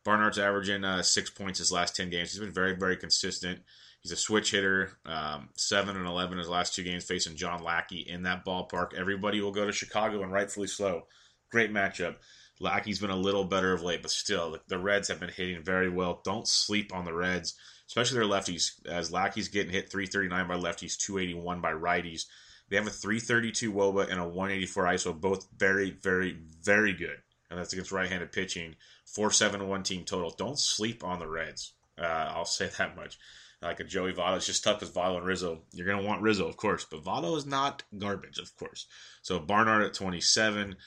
[0.03, 2.31] Barnhart's averaging uh, six points his last 10 games.
[2.31, 3.59] He's been very, very consistent.
[4.01, 4.97] He's a switch hitter.
[5.05, 8.93] Um, seven and eleven his last two games facing John Lackey in that ballpark.
[8.95, 11.05] Everybody will go to Chicago, and rightfully so.
[11.51, 12.15] Great matchup.
[12.59, 15.89] Lackey's been a little better of late, but still, the Reds have been hitting very
[15.89, 16.21] well.
[16.23, 17.55] Don't sleep on the Reds,
[17.87, 18.71] especially their lefties.
[18.87, 22.25] As Lackey's getting hit 339 by lefties, 281 by righties.
[22.71, 27.17] They have a 332 WOBA and a 184 ISO, both very, very, very good.
[27.49, 28.75] And that's against right-handed pitching.
[29.13, 30.29] 4-7-1 team total.
[30.31, 31.73] Don't sleep on the Reds.
[31.99, 33.19] Uh, I'll say that much
[33.61, 34.37] like a Joey Votto.
[34.37, 35.59] It's just tough with Votto and Rizzo.
[35.73, 38.87] You're going to want Rizzo, of course, but Votto is not garbage, of course.
[39.21, 40.77] So Barnhart at 27.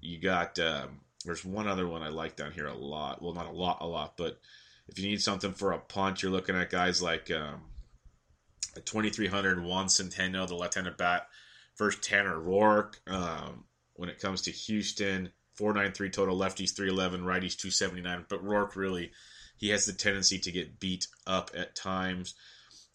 [0.00, 3.20] You got, um, there's one other one I like down here a lot.
[3.22, 4.40] Well, not a lot, a lot, but
[4.88, 7.60] if you need something for a punch, you're looking at guys like um,
[8.76, 11.28] a 2300 Juan Centeno, the left-handed bat.
[11.74, 12.94] First Tanner Roark.
[13.06, 18.26] Um, when it comes to Houston, 493 total, lefties 311, righties 279.
[18.28, 19.12] But Roark really
[19.56, 22.34] he has the tendency to get beat up at times.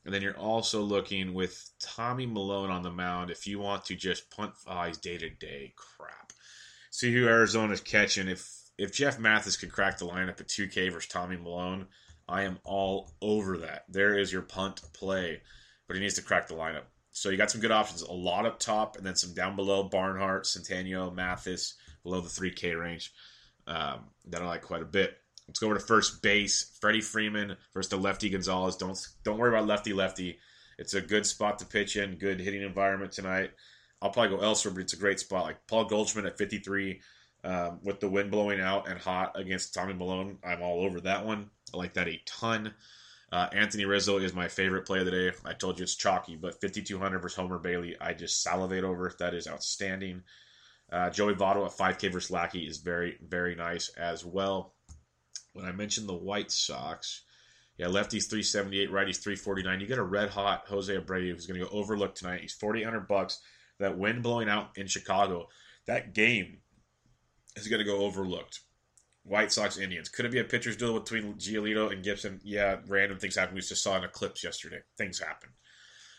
[0.06, 3.96] And then you're also looking with Tommy Milone on the mound if you want to
[3.96, 4.54] just punt.
[4.86, 6.32] He's day to day crap.
[6.92, 8.28] See who Arizona's catching.
[8.28, 11.88] If if Jeff Mathis could crack the lineup at 2K versus Tommy Milone,
[12.28, 13.84] I am all over that.
[13.90, 15.42] There is your punt play,
[15.90, 16.84] but he needs to crack the lineup.
[17.12, 18.04] So you got some good options.
[18.04, 19.84] A lot up top, and then some down below.
[19.84, 21.74] Barnhart, Centeno, Mathis,
[22.04, 23.12] below the 3K range.
[23.66, 25.18] Um, that I like quite a bit.
[25.48, 26.78] Let's go over to first base.
[26.80, 28.76] Freddie Freeman versus the lefty Gonzalez.
[28.76, 30.38] Don't don't worry about lefty lefty.
[30.78, 32.18] It's a good spot to pitch in.
[32.18, 33.52] Good hitting environment tonight.
[34.00, 35.44] I'll probably go elsewhere, but it's a great spot.
[35.44, 37.02] Like Paul Goldschmidt at 53
[37.44, 40.38] um, with the wind blowing out and hot against Tommy Milone.
[40.44, 41.50] I'm all over that one.
[41.74, 42.76] I like that a ton.
[43.32, 45.32] Uh, Anthony Rizzo is my favorite play of the day.
[45.46, 49.14] I told you it's chalky, but 5,200 versus Homer Bailey, I just salivate over.
[49.20, 50.24] That is outstanding.
[50.92, 54.74] Uh, Joey Votto at 5K versus Lackey is very, very nice as well.
[55.54, 57.22] When I mentioned the White Sox,
[57.78, 59.80] yeah, lefties 378, righties 349.
[59.80, 62.42] You get a red hot Jose Abreu who's going to go overlooked tonight.
[62.42, 63.40] He's 4,800 bucks.
[63.80, 65.48] That wind blowing out in Chicago,
[65.86, 66.58] that game
[67.56, 68.60] is going to go overlooked.
[69.30, 70.10] White Sox Indians.
[70.10, 72.42] Could it be a pitcher's duel between Giolito and Gibson?
[72.44, 73.54] Yeah, random things happen.
[73.54, 74.80] We just saw an eclipse yesterday.
[74.98, 75.50] Things happen.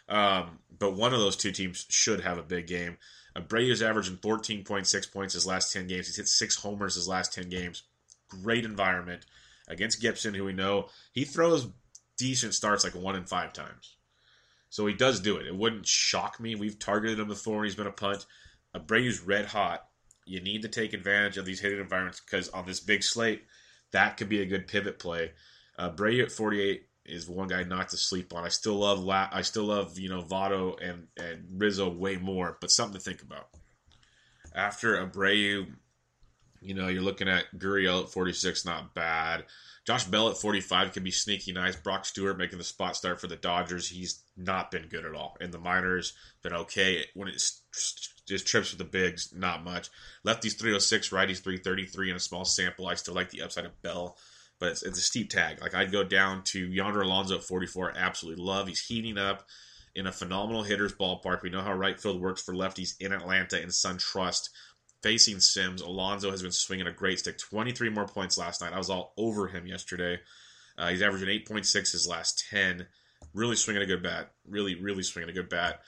[0.09, 2.99] Um, but one of those two teams should have a big game.
[3.37, 6.07] Abreu's averaging 14.6 points his last 10 games.
[6.07, 7.83] He's hit six homers his last 10 games.
[8.29, 9.27] Great environment
[9.69, 11.69] against Gibson, who we know he throws
[12.17, 13.97] decent starts like one in five times.
[14.69, 15.49] So he does do it.
[15.49, 16.55] It wouldn't shock me.
[16.55, 18.25] We've targeted him before and he's been a punt.
[18.75, 19.85] Abreu's red hot.
[20.31, 23.43] You need to take advantage of these hitting environments because on this big slate,
[23.91, 25.33] that could be a good pivot play.
[25.77, 28.45] Uh, Brady at 48 is one guy not to sleep on.
[28.45, 32.57] I still love La- I still love you know Votto and and Rizzo way more,
[32.61, 33.49] but something to think about.
[34.55, 35.67] After Abreu,
[36.61, 39.45] you know you're looking at Gurriel at 46, not bad.
[39.87, 41.75] Josh Bell at 45 can be sneaky nice.
[41.75, 43.89] Brock Stewart making the spot start for the Dodgers.
[43.89, 45.37] He's not been good at all.
[45.41, 47.07] In the minors, been okay.
[47.15, 47.63] When it's
[48.27, 49.89] just trips with the bigs, not much.
[50.25, 52.87] Lefties 306, righties 333 in a small sample.
[52.87, 54.17] I still like the upside of Bell,
[54.59, 55.61] but it's, it's a steep tag.
[55.61, 57.95] Like I'd go down to Yonder Alonso at 44.
[57.97, 58.69] Absolutely love.
[58.69, 59.47] He's heating up
[59.95, 61.43] in a phenomenal hitter's ballpark.
[61.43, 64.51] We know how right field works for lefties in Atlanta in SunTrust
[65.03, 65.81] facing Sims.
[65.81, 67.39] Alonso has been swinging a great stick.
[67.39, 68.73] 23 more points last night.
[68.73, 70.21] I was all over him yesterday.
[70.77, 72.87] Uh, he's averaging 8.6 his last 10.
[73.35, 74.33] Really swinging a good bat.
[74.49, 75.81] Really, really swinging a good bat.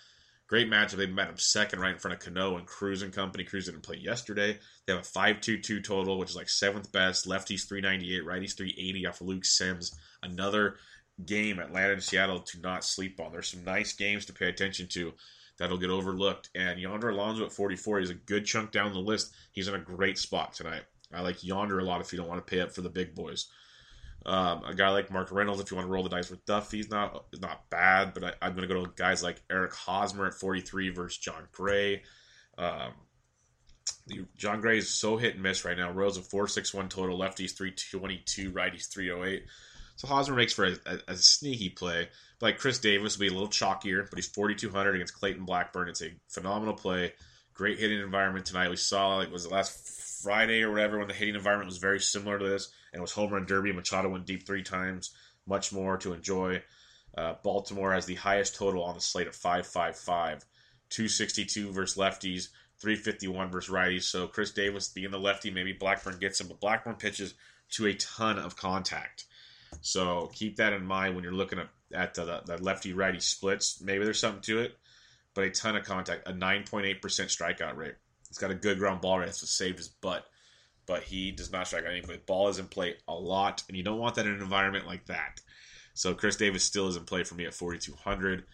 [0.47, 0.97] Great matchup.
[0.97, 3.45] They met him second right in front of Cano and Cruz and company.
[3.45, 4.59] Cruz didn't play yesterday.
[4.87, 7.27] They have a 5-2-2 total, which is like seventh best.
[7.27, 9.99] Lefties 398, righties 380 off of Luke Sims.
[10.23, 10.77] Another
[11.25, 13.33] game, Atlanta and Seattle, to not sleep on.
[13.33, 15.15] There's some nice games to pay attention to
[15.63, 16.51] that'll get overlooked.
[16.57, 19.33] And Yonder Alonso at 44, he's a good chunk down the list.
[19.53, 20.83] He's in a great spot tonight.
[21.15, 23.15] I like Yonder a lot if you don't want to pay up for the big
[23.15, 23.47] boys.
[24.27, 26.73] Um, a guy like Mark Reynolds, if you want to roll the dice with Duff,
[26.73, 28.13] he's not not bad.
[28.13, 31.47] But I, am going to go to guys like Eric Hosmer at 43 versus Jon
[31.53, 32.03] Gray.
[32.59, 32.93] Um,
[34.09, 35.93] the, Jon Gray is so hit and miss right now.
[35.93, 39.45] Rose a 461 total, lefties 322, righties 308.
[39.97, 42.09] So Hosmer makes for a, a, a sneaky play.
[42.39, 45.89] But Like Chris Davis will be a little chalkier, but he's 4,200 against Clayton Blackburn.
[45.89, 47.13] It's a phenomenal play.
[47.55, 48.71] Great hitting environment tonight.
[48.71, 52.01] We saw it was the last Friday or whatever when the hitting environment was very
[52.01, 53.73] similar to this, and it was home run derby.
[53.73, 55.11] Machado went deep three times.
[55.47, 56.63] Much more to enjoy.
[57.17, 60.45] Uh, Baltimore has the highest total on the slate at 555.
[60.89, 64.03] 262 versus lefties, 351 versus righties.
[64.03, 67.35] So Chris Davis being the lefty, maybe Blackburn gets him, but Blackburn pitches
[67.73, 69.25] to a ton of contact.
[69.81, 71.59] So keep that in mind when you're looking
[71.95, 73.81] at, the, the lefty righty splits.
[73.81, 74.77] Maybe there's something to it,
[75.35, 77.95] but a ton of contact, a 9.8% strikeout rate.
[78.29, 79.27] He's got a good ground ball rate.
[79.27, 80.27] What saved his butt.
[80.87, 82.21] But he does not strike out anybody.
[82.27, 85.07] Ball is in play a lot, and you don't want that in an environment like
[85.07, 85.41] that.
[85.95, 88.45] So Chris Davis still is in play for me at 4,200.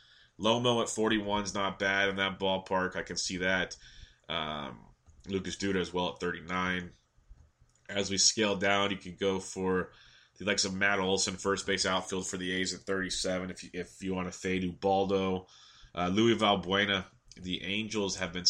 [0.40, 2.96] Lomo at 41 is not bad in that ballpark.
[2.96, 3.76] I can see that.
[4.28, 4.78] Um,
[5.26, 6.90] Lucas Duda as well at 39.
[7.88, 9.90] As we scale down, you could go for
[10.38, 13.50] the likes of Matt Olson, first base outfield for the A's at 37.
[13.50, 15.46] If you, if you want to fade Ubaldo,
[15.94, 17.04] uh, Luis Valbuena,
[17.40, 18.44] the Angels have been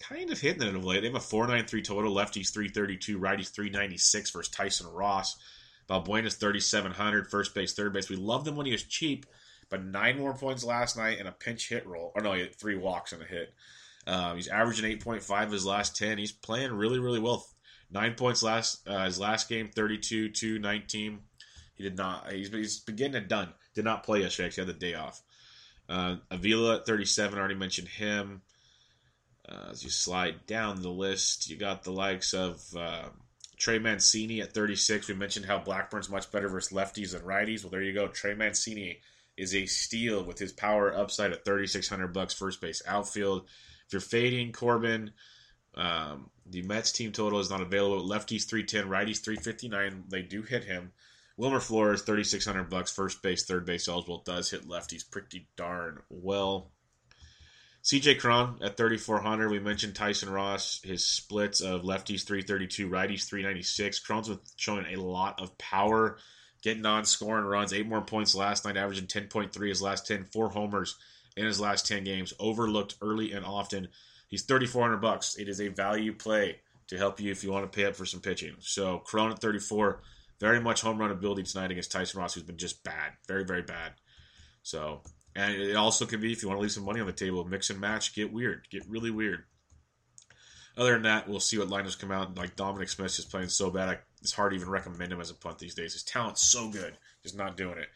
[0.00, 1.00] kind of hitting it of late.
[1.00, 5.36] They have a 493 total, lefties 332, righties 396 versus Tyson Ross.
[5.88, 8.10] Valbuena's 3,700, first base, third base.
[8.10, 9.24] We loved him when he was cheap,
[9.70, 12.12] but nine more points last night and a pinch hit role.
[12.14, 13.54] Or no, he had three walks and a hit.
[14.06, 16.18] Um, he's averaging 8.5 his last 10.
[16.18, 17.46] He's playing really, really well.
[17.90, 21.18] Nine points last uh, his last game, 32 2 19.
[21.74, 22.30] He did not.
[22.32, 23.48] He's, he's been getting it done.
[23.74, 24.50] Did not play yesterday.
[24.50, 25.22] He had the day off.
[25.88, 27.38] Uh, Avila at 37.
[27.38, 28.42] Already mentioned him.
[29.48, 33.04] Uh, as you slide down the list, you got the likes of uh,
[33.56, 35.08] Trey Mancini at 36.
[35.08, 37.62] We mentioned how Blackburn's much better versus lefties than righties.
[37.62, 38.08] Well, there you go.
[38.08, 39.00] Trey Mancini,
[39.38, 43.44] is a steal with his power upside at 3600 bucks first base outfield.
[43.86, 45.12] If you're fading Corbin,
[45.76, 48.06] um, the Mets team total is not available.
[48.06, 50.04] Lefties 310, righties 359.
[50.08, 50.92] They do hit him.
[51.36, 56.72] Wilmer Flores 3600 bucks first base, third base eligible does hit lefties pretty darn well.
[57.84, 59.48] CJ Cron at 3,400.
[59.48, 64.00] We mentioned Tyson Ross, his splits of lefties 332, righties 396.
[64.00, 66.18] Cron's with showing a lot of power,
[66.60, 67.72] getting on, scoring runs.
[67.72, 70.96] Eight more points last night, averaging 10.3 his last 10, four homers
[71.36, 72.34] in his last 10 games.
[72.40, 73.88] Overlooked early and often.
[74.28, 75.36] He's 3,400 bucks.
[75.36, 78.06] It is a value play to help you if you want to pay up for
[78.06, 78.54] some pitching.
[78.60, 80.00] So Cron at 34,
[80.38, 83.62] very much home run ability tonight against Tyson Ross, who's been just bad, very, very
[83.62, 83.92] bad.
[84.62, 85.02] So
[85.38, 87.44] and it also could be if you want to leave some money on the table,
[87.44, 89.44] mix and match, get weird, get really weird.
[90.76, 92.36] Other than that, we'll see what lineups come out.
[92.36, 95.34] Like Dominic Smith is playing so bad, it's hard to even recommend him as a
[95.34, 95.92] punt these days.
[95.92, 97.86] His talent's so good, just not doing it.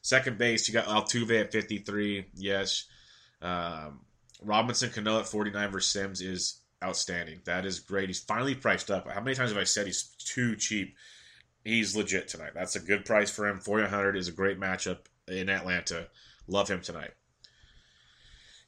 [0.00, 2.26] Second base, you got Altuve at 53.
[2.34, 2.86] Yes.
[3.42, 4.00] Um,
[4.42, 7.40] Robinson Cano at 49 versus Sims is outstanding.
[7.44, 8.08] That is great.
[8.08, 9.10] He's finally priced up.
[9.10, 10.96] How many times have I said he's too cheap?
[11.64, 12.52] He's legit tonight.
[12.54, 13.58] That's a good price for him.
[13.58, 16.08] 4,100 is a great matchup in Atlanta.
[16.46, 17.10] Love him tonight.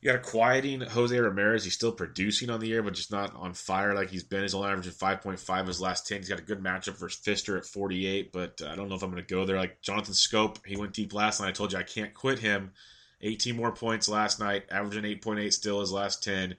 [0.01, 1.65] You got a quieting Jose Ramirez.
[1.65, 4.43] He's still producing on the air, but just not on fire like he's been.
[4.43, 6.19] He's only averaging 5.5 his last 10.
[6.19, 9.03] He's got a good matchup versus Fister at 48, but uh, I don't know if
[9.03, 9.57] I'm going to go there.
[9.57, 11.49] Like Jonathan Schoop, he went deep last night.
[11.49, 12.73] I told you I can't quit him.
[13.21, 16.57] 18 more points last night, averaging 8.8 still his last 10.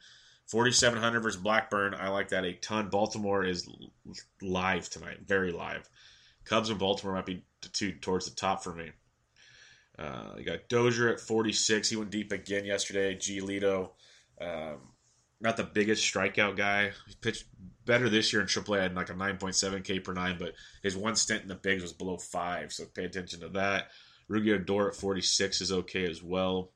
[0.47, 1.93] 4,700 versus Blackburn.
[1.93, 2.89] I like that a ton.
[2.89, 3.69] Baltimore is
[4.41, 5.87] live tonight, very live.
[6.43, 8.89] Cubs and Baltimore might be two towards the top for me.
[9.97, 11.89] Uh, you got Dozier at 46.
[11.89, 13.15] He went deep again yesterday.
[13.15, 13.91] Giolito,
[14.41, 14.77] um,
[15.39, 16.91] not the biggest strikeout guy.
[17.07, 17.45] He pitched
[17.85, 18.81] better this year in AAA.
[18.81, 21.93] Had like a 9.7 K per nine, but his one stint in the bigs was
[21.93, 22.73] below five.
[22.73, 23.89] So pay attention to that.
[24.29, 26.71] Rougned Odor at 46 is okay as well.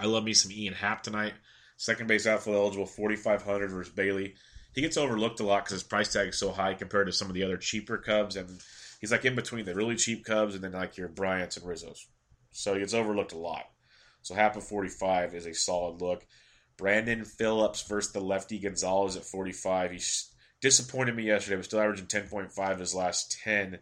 [0.00, 1.34] I love me some Ian Happ tonight.
[1.76, 4.34] Second base outfield eligible, 4,500 versus Bailey.
[4.74, 7.28] He gets overlooked a lot because his price tag is so high compared to some
[7.28, 8.48] of the other cheaper Cubs, and
[9.00, 12.06] he's like in between the really cheap Cubs and then like your Bryants and Rizzos.
[12.52, 13.64] So he gets overlooked a lot.
[14.22, 16.24] So half of 45 is a solid look.
[16.78, 19.92] Brandon Phillips versus the lefty Gonzalez at 45.
[19.92, 20.00] He
[20.60, 23.78] disappointed me yesterday, but still averaging 10.5 his last 10.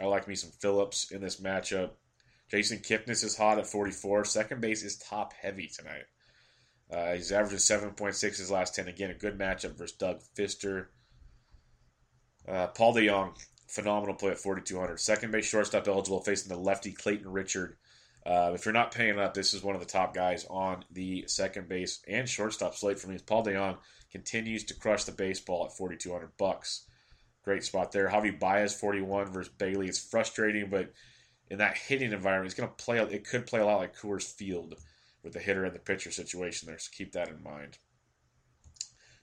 [0.00, 1.90] I like me some Phillips in this matchup.
[2.52, 4.26] Jason Kipnis is hot at 44.
[4.26, 6.04] Second base is top heavy tonight.
[6.92, 8.88] Uh, he's averaging 7.6 his last 10.
[8.88, 10.88] Again, a good matchup versus Doug Fister.
[12.46, 15.00] Uh, Paul DeJong, phenomenal play at 4,200.
[15.00, 17.78] Second base shortstop eligible, facing the lefty Clayton Richard.
[18.26, 21.24] Uh, if you're not paying up, this is one of the top guys on the
[21.28, 23.16] second base and shortstop slate for me.
[23.26, 23.78] Paul DeJong
[24.10, 26.84] continues to crush the baseball at 4,200 bucks.
[27.44, 28.10] Great spot there.
[28.10, 29.88] Javi Baez 41 versus Bailey.
[29.88, 30.92] It's frustrating, but
[31.52, 32.98] in that hitting environment, it's going to play.
[32.98, 34.74] It could play a lot like Coors Field
[35.22, 36.78] with the hitter and the pitcher situation there.
[36.78, 37.76] So keep that in mind.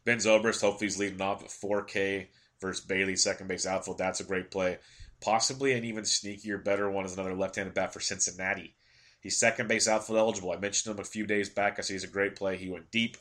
[0.05, 2.27] Ben Zobrist, hopefully he's leading off at 4K
[2.61, 3.97] versus Bailey, second base outfield.
[3.97, 4.77] That's a great play.
[5.21, 8.75] Possibly an even sneakier, better one is another left-handed bat for Cincinnati.
[9.21, 10.51] He's second base outfield eligible.
[10.51, 11.79] I mentioned him a few days back.
[11.79, 12.57] I see he's a great play.
[12.57, 13.17] He went deep.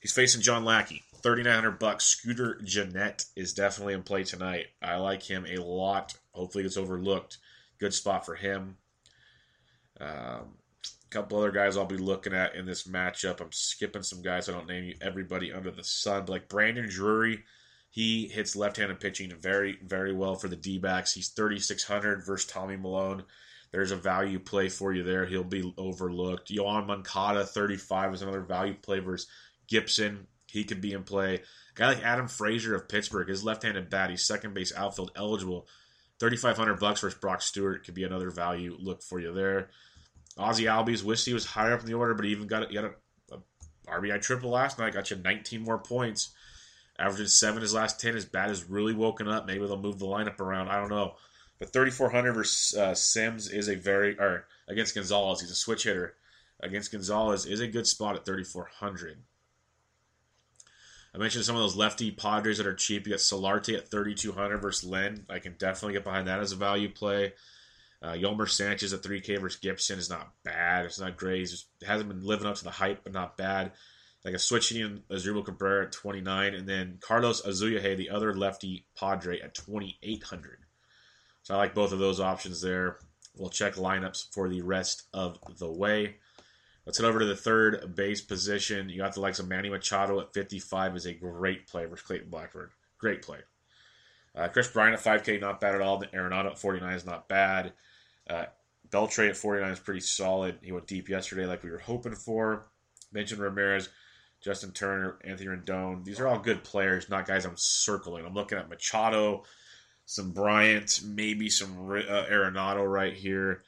[0.00, 1.02] He's facing John Lackey.
[1.24, 2.04] 3900 bucks.
[2.04, 4.66] Scooter Gennett is definitely in play tonight.
[4.80, 6.14] I like him a lot.
[6.32, 7.38] Hopefully it's overlooked.
[7.80, 8.76] Good spot for him.
[10.00, 13.40] Um, a couple other guys I'll be looking at in this matchup.
[13.40, 14.48] I'm skipping some guys.
[14.48, 16.20] I don't name you everybody under the sun.
[16.20, 17.44] But like Brandon Drury,
[17.90, 21.12] he hits left-handed pitching very, very well for the D-backs.
[21.12, 23.24] He's 3600 versus Tommy Milone.
[23.72, 25.26] There's a value play for you there.
[25.26, 26.50] He'll be overlooked.
[26.50, 29.28] Yoan Moncada, 35, is another value play versus
[29.68, 30.26] Gibson.
[30.46, 31.34] He could be in play.
[31.34, 31.40] A
[31.74, 35.68] guy like Adam Frazier of Pittsburgh, his left-handed bat, he's second base outfield eligible.
[36.20, 39.70] 3500 bucks versus Brock Stewart could be another value look for you there.
[40.38, 42.84] Ozzie Albies, wish he was higher up in the order, but he even got, got
[42.84, 42.92] a,
[43.32, 43.38] a
[43.88, 44.92] RBI triple last night.
[44.92, 46.32] Got you 19 more points.
[46.98, 48.14] Averaging seven his last 10.
[48.14, 49.46] His bat has really woken up.
[49.46, 50.68] Maybe they'll move the lineup around.
[50.68, 51.14] I don't know.
[51.58, 56.14] But 3,400 versus uh, Sims is a very, or against Gonzalez, he's a switch hitter.
[56.62, 59.18] Against Gonzalez is a good spot at 3,400.
[61.14, 63.06] I mentioned some of those lefty Padres that are cheap.
[63.06, 65.26] You got Solarte at 3,200 versus Lynn.
[65.28, 67.32] I can definitely get behind that as a value play.
[68.02, 70.86] Uh, Yolmer Sanchez at 3K versus Gibson is not bad.
[70.86, 71.50] It's not great.
[71.50, 73.72] He hasn't been living up to the hype, but not bad.
[74.24, 78.86] Like a switching in Asdrubal Cabrera at 29, and then Carlos Asuaje, the other lefty
[78.94, 80.58] Padre, at 2,800.
[81.42, 82.98] So I like both of those options there.
[83.36, 86.16] We'll check lineups for the rest of the way.
[86.86, 88.88] Let's head over to the third base position.
[88.88, 92.30] You got the likes of Manny Machado at 55 is a great play versus Clayton
[92.30, 92.70] Blackford.
[92.98, 93.38] Great play.
[94.34, 96.00] Uh, Kris Bryant at 5K, not bad at all.
[96.02, 97.72] Arenado at 49 is not bad.
[98.28, 98.44] Uh,
[98.90, 100.58] Beltre at 49 is pretty solid.
[100.62, 102.66] He went deep yesterday, like we were hoping for.
[103.12, 103.88] Mentioned Ramirez,
[104.40, 106.04] Justin Turner, Anthony Rendon.
[106.04, 108.24] These are all good players, not guys I'm circling.
[108.24, 109.44] I'm looking at Machado,
[110.06, 113.62] some Bryant, maybe some uh, Arenado right here.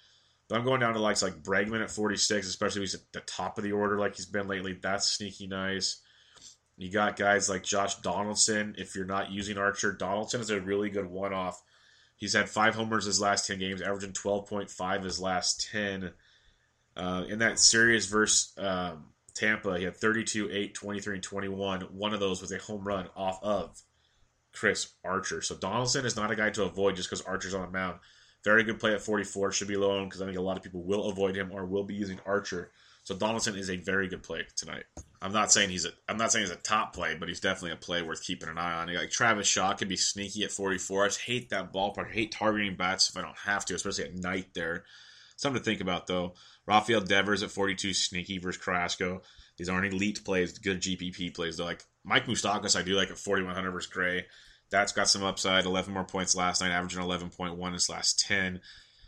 [0.52, 3.56] But I'm going down to likes like Bregman at 46, especially he's at the top
[3.56, 4.74] of the order like he's been lately.
[4.74, 6.02] That's sneaky nice.
[6.76, 8.74] You got guys like Josh Donaldson.
[8.76, 11.58] If you're not using Archer, Donaldson is a really good one off.
[12.16, 16.10] He's had five homers his last 10 games, averaging 12.5 his last 10.
[16.98, 21.80] Uh, in that series versus um, Tampa, he had 32, 8, 23, and 21.
[21.80, 23.80] One of those was a home run off of
[24.52, 25.40] Chris Archer.
[25.40, 28.00] So Donaldson is not a guy to avoid just because Archer's on the mound.
[28.44, 29.52] Very good play at 44.
[29.52, 31.64] Should be low on because I think a lot of people will avoid him or
[31.64, 32.72] will be using Archer.
[33.04, 34.84] So Donaldson is a very good play tonight.
[35.20, 37.72] I'm not saying he's a I'm not saying he's a top play, but he's definitely
[37.72, 38.92] a play worth keeping an eye on.
[38.92, 41.04] Like Travis Shaw could be sneaky at 44.
[41.04, 42.10] I just hate that ballpark.
[42.10, 44.84] I hate targeting bats if I don't have to, especially at night there.
[45.36, 46.34] Something to think about though.
[46.66, 49.22] Rafael Devers at 42, sneaky versus Carrasco.
[49.56, 53.18] These aren't elite plays, good GPP plays They're Like Mike Moustakas, I do like at
[53.18, 54.26] 4100 versus Gray.
[54.72, 55.66] That's got some upside.
[55.66, 58.60] 11 more points last night, averaging 11.1 his last 10.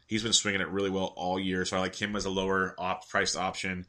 [0.07, 2.75] He's been swinging it really well all year, so I like him as a lower
[2.79, 3.87] op- priced option.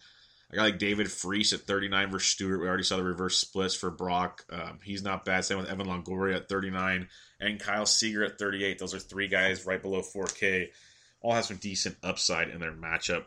[0.52, 2.62] I got like David Freese at 39 versus Stewart.
[2.62, 4.46] We already saw the reverse splits for Brock.
[4.50, 5.44] Um, he's not bad.
[5.44, 7.10] Same with Evan Longoria at 39
[7.42, 8.80] and Kyle Seager at 38.
[8.80, 10.70] Those are three guys right below 4K.
[11.22, 13.26] All have some decent upside in their matchup.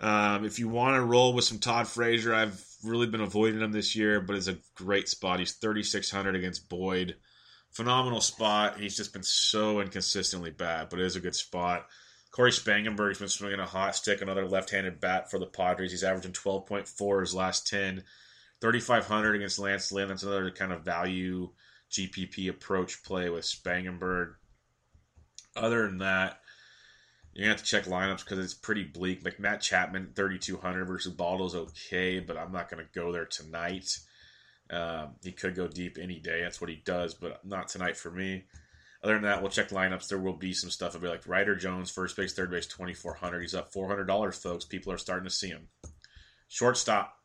[0.00, 3.72] Um, if you want to roll with some Todd Frazier, I've really been avoiding him
[3.72, 5.38] this year, but it's a great spot.
[5.38, 7.16] He's 3,600 against Boyd.
[7.72, 8.78] Phenomenal spot.
[8.78, 11.86] He's just been so inconsistently bad, but it is a good spot.
[12.30, 15.90] Cory Spangenberg's been swinging a hot stick, another left-handed bat for the Padres.
[15.90, 18.04] He's averaging 12.4 his last 10.
[18.60, 20.08] 3,500 against Lance Lynn.
[20.08, 21.50] That's another kind of value
[21.90, 24.34] GPP approach play with Spangenberg.
[25.56, 26.40] Other than that,
[27.34, 29.24] you have to check lineups because it's pretty bleak.
[29.24, 33.98] Like Matt Chapman, 3,200 versus Baldo's okay, but I'm not going to go there tonight.
[34.72, 36.42] Um, he could go deep any day.
[36.42, 38.44] That's what he does, but not tonight for me.
[39.04, 40.08] Other than that, we'll check lineups.
[40.08, 40.94] There will be some stuff.
[40.94, 44.64] It'll be like Ryder Jones, first base, third base, 2400 He's up $400, folks.
[44.64, 45.68] People are starting to see him.
[46.48, 47.16] Shortstop,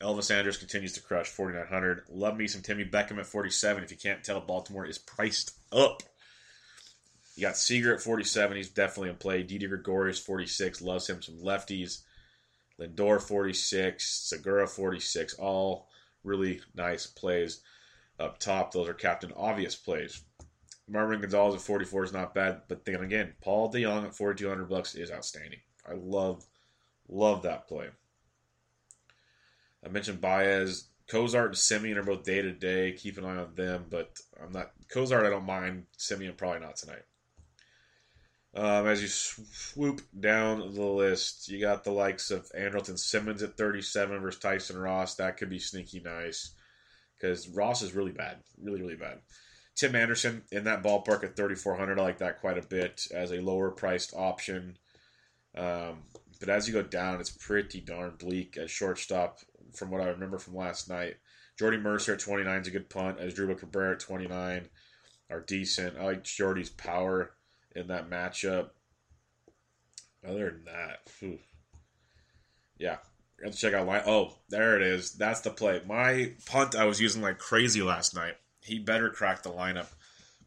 [0.00, 3.96] Elvis Andrus continues to crush, 4900 Love me some Timmy Beckham at 47 If you
[3.96, 6.02] can't tell, Baltimore is priced up.
[7.36, 8.56] You got Seager at 47.
[8.56, 9.42] He's definitely in play.
[9.42, 10.82] Didi Gregorius, 46.
[10.82, 12.02] Loves him some lefties.
[12.78, 14.28] Lindor, 46.
[14.28, 15.34] Segura, 46.
[15.34, 15.88] All
[16.24, 17.60] really nice plays
[18.18, 18.72] up top.
[18.72, 20.22] Those are Captain Obvious plays.
[20.90, 24.94] Marwin Gonzalez at 44 is not bad, but then again, Paul DeJong at 4,200 bucks
[24.94, 25.60] is outstanding.
[25.88, 26.44] I love,
[27.08, 27.88] love that play.
[29.84, 32.92] I mentioned Baez, Cozart, and Simeon are both day to day.
[32.92, 35.26] Keep an eye on them, but I'm not Cozart.
[35.26, 35.86] I don't mind.
[35.96, 37.02] Simeon probably not tonight.
[38.54, 43.56] Um, as you swoop down the list, you got the likes of Andrelton Simmons at
[43.56, 45.14] 37 versus Tyson Ross.
[45.14, 46.54] That could be sneaky nice
[47.16, 49.20] because Ross is really bad, really really bad.
[49.74, 51.98] Tim Anderson in that ballpark at 3,400.
[51.98, 54.76] I like that quite a bit as a lower priced option.
[55.56, 56.02] Um,
[56.38, 59.38] but as you go down, it's pretty darn bleak at shortstop
[59.74, 61.16] from what I remember from last night.
[61.58, 64.68] Jordy Mercer at 29 is a good punt, Asdrubal Cabrera at 29
[65.30, 65.96] are decent.
[65.98, 67.34] I like Jordy's power
[67.74, 68.70] in that matchup.
[70.26, 71.38] Other than that, whew.
[72.78, 72.98] yeah,
[73.40, 74.02] I have to check out line.
[74.06, 75.12] Oh, there it is.
[75.14, 75.82] That's the play.
[75.86, 78.34] My punt I was using like crazy last night.
[78.60, 79.88] He better crack the lineup.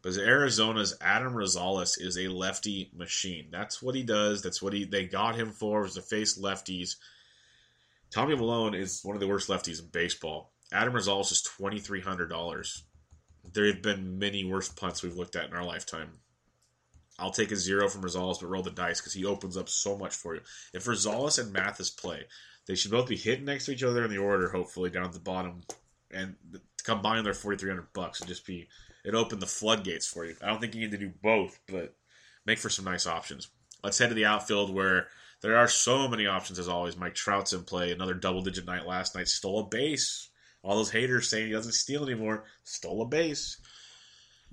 [0.00, 3.48] Because Arizona's Adam Rosales is a lefty machine.
[3.50, 4.40] That's what he does.
[4.40, 6.94] That's what he they got him for was to face lefties.
[8.10, 10.52] Tommy Milone is one of the worst lefties in baseball.
[10.72, 12.84] Adam Rosales is twenty three hundred dollars.
[13.52, 16.12] There have been many worse punts we've looked at in our lifetime.
[17.18, 19.96] I'll take a zero from Rosales, but roll the dice because he opens up so
[19.96, 20.42] much for you.
[20.74, 22.24] If Rosales and Mathis play,
[22.66, 25.12] they should both be hitting next to each other in the order, hopefully down at
[25.12, 25.62] the bottom,
[26.10, 26.36] and
[26.84, 28.68] combine their forty three hundred bucks and just be
[29.04, 30.34] it opened the floodgates for you.
[30.42, 31.94] I don't think you need to do both, but
[32.44, 33.48] make for some nice options.
[33.82, 35.08] Let's head to the outfield where
[35.42, 36.96] there are so many options as always.
[36.96, 40.28] Mike Trout's in play, another double digit night last night, stole a base.
[40.62, 43.58] All those haters saying he doesn't steal anymore, stole a base.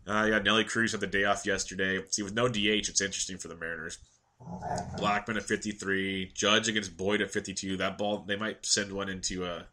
[0.08, 2.00] Uh, you got Nelly Cruz had the day off yesterday.
[2.10, 4.00] See, with no DH, it's interesting for the Mariners.
[4.98, 7.78] Blackmon at 53, Judge against Boyd at 52.
[7.78, 9.64] That ball, they might send one into uh,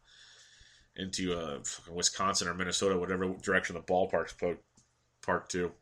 [0.97, 1.59] into uh,
[1.91, 4.59] Wisconsin or Minnesota, whatever direction the ballpark's po-
[5.22, 5.72] park to.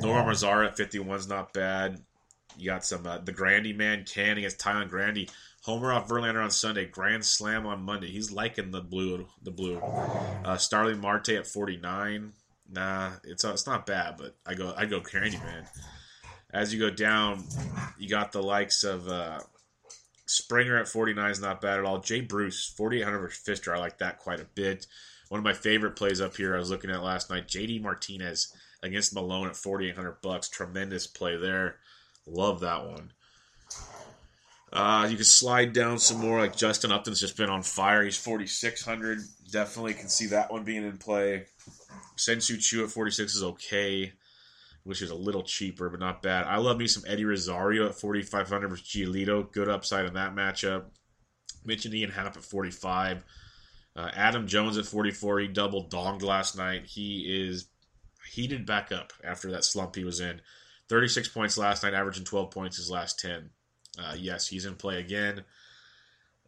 [0.00, 2.00] Nomar Mazara at 51 is not bad.
[2.56, 5.28] You got some uh, the Grandy man can against Taillon Grandy.
[5.62, 6.86] Homer off Verlander on Sunday.
[6.86, 8.08] Grand slam on Monday.
[8.08, 9.26] He's liking the blue.
[9.42, 9.78] The blue.
[9.78, 12.32] Uh, Starling Marte at 49
[12.70, 15.66] nah, it's uh, it's not bad, but I go I go Candyman.
[16.50, 17.44] As you go down,
[17.98, 19.40] you got the likes of uh,
[20.26, 21.98] Springer at 49 is not bad at all.
[21.98, 23.74] Jay Bruce, 4,800 versus Fister.
[23.74, 24.86] I like that quite a bit.
[25.28, 28.52] One of my favorite plays up here I was looking at last night, JD Martinez
[28.82, 30.48] against Milone at 4,800 bucks.
[30.48, 31.76] Tremendous play there.
[32.26, 33.12] Love that one.
[34.72, 36.40] Uh, you can slide down some more.
[36.40, 38.02] Like Justin Upton's just been on fire.
[38.02, 39.20] He's 4,600.
[39.50, 41.46] Definitely can see that one being in play.
[42.16, 44.12] Shin-Soo Choo at 46 is okay.
[44.84, 46.46] Which is a little cheaper, but not bad.
[46.46, 49.50] I love me some Eddie Rosario at 4,500 versus Giolito.
[49.50, 50.84] Good upside in that matchup.
[51.64, 53.24] Mentioned Ian Happ at 45.
[53.96, 55.40] Uh, Adam Jones at 44.
[55.40, 56.86] He double donged last night.
[56.86, 57.66] He is
[58.32, 60.40] heated back up after that slump he was in.
[60.88, 63.50] 36 points last night, averaging 12 points his last 10.
[63.98, 65.42] Uh, yes, he's in play again.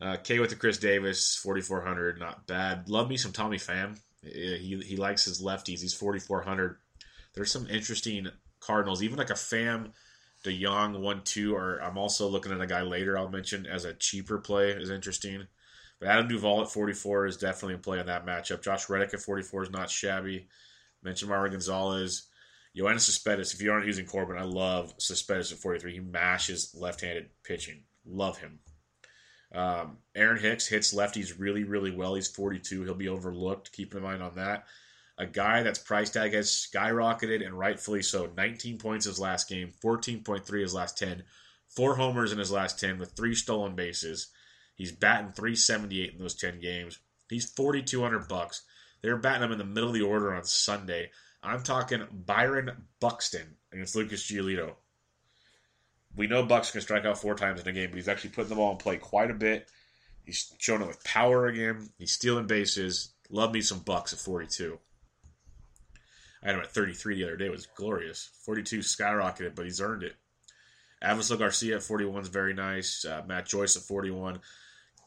[0.01, 2.21] Uh, K with the Chris Davis, 4,400.
[2.21, 2.89] Not bad.
[2.89, 3.99] Love me some Tommy Pham.
[4.33, 5.81] He, he likes his lefties.
[5.81, 6.79] He's 4,400
[7.35, 8.29] there's some interesting
[8.61, 9.93] Cardinals, even like a Pham
[10.45, 11.55] DeJong one two.
[11.55, 14.91] Or I'm also looking at a guy later I'll mention as a cheaper play is
[14.91, 15.47] interesting.
[16.01, 18.63] But Adam Duvall at 44 is definitely a play in that matchup.
[18.63, 20.49] Josh Reddick at 44 is not shabby.
[21.03, 22.27] Mentioned Marwin Gonzalez.
[22.77, 25.93] Joanna Cespedes, if you aren't using Corbin, I love Cespedes at 43.
[25.93, 27.83] He mashes left handed pitching.
[28.05, 28.61] Love him.
[29.53, 32.15] Um, Aaron Hicks hits lefties really, really well.
[32.15, 32.85] He's 42.
[32.85, 33.73] He'll be overlooked.
[33.73, 34.67] Keep in mind on that
[35.19, 38.31] a guy that's price tag has skyrocketed and rightfully so.
[38.37, 41.25] 19 points his last game, 14.3 his last 10,
[41.69, 44.29] four homers in his last 10 with three stolen bases.
[44.77, 46.99] He's batting 378 in those 10 games.
[47.29, 48.63] He's 4200 bucks.
[49.03, 51.11] They're batting him in the middle of the order on Sunday.
[51.43, 52.71] I'm talking Byron
[53.01, 54.75] Buxton against Lucas Giolito.
[56.19, 58.49] We know Bucks can strike out four times in a game, but he's actually putting
[58.49, 59.69] the ball in play quite a bit.
[60.25, 61.91] He's showing it with power again.
[61.97, 63.13] He's stealing bases.
[63.31, 64.81] Love me some Bucks at 42.
[66.43, 67.47] I had him at 33 the other day.
[67.47, 68.31] It was glorious.
[68.45, 70.17] 42 skyrocketed, but he's earned it.
[71.05, 73.05] Avisail Garcia at 41 is very nice.
[73.05, 74.41] Uh, Matt Joyce at 41.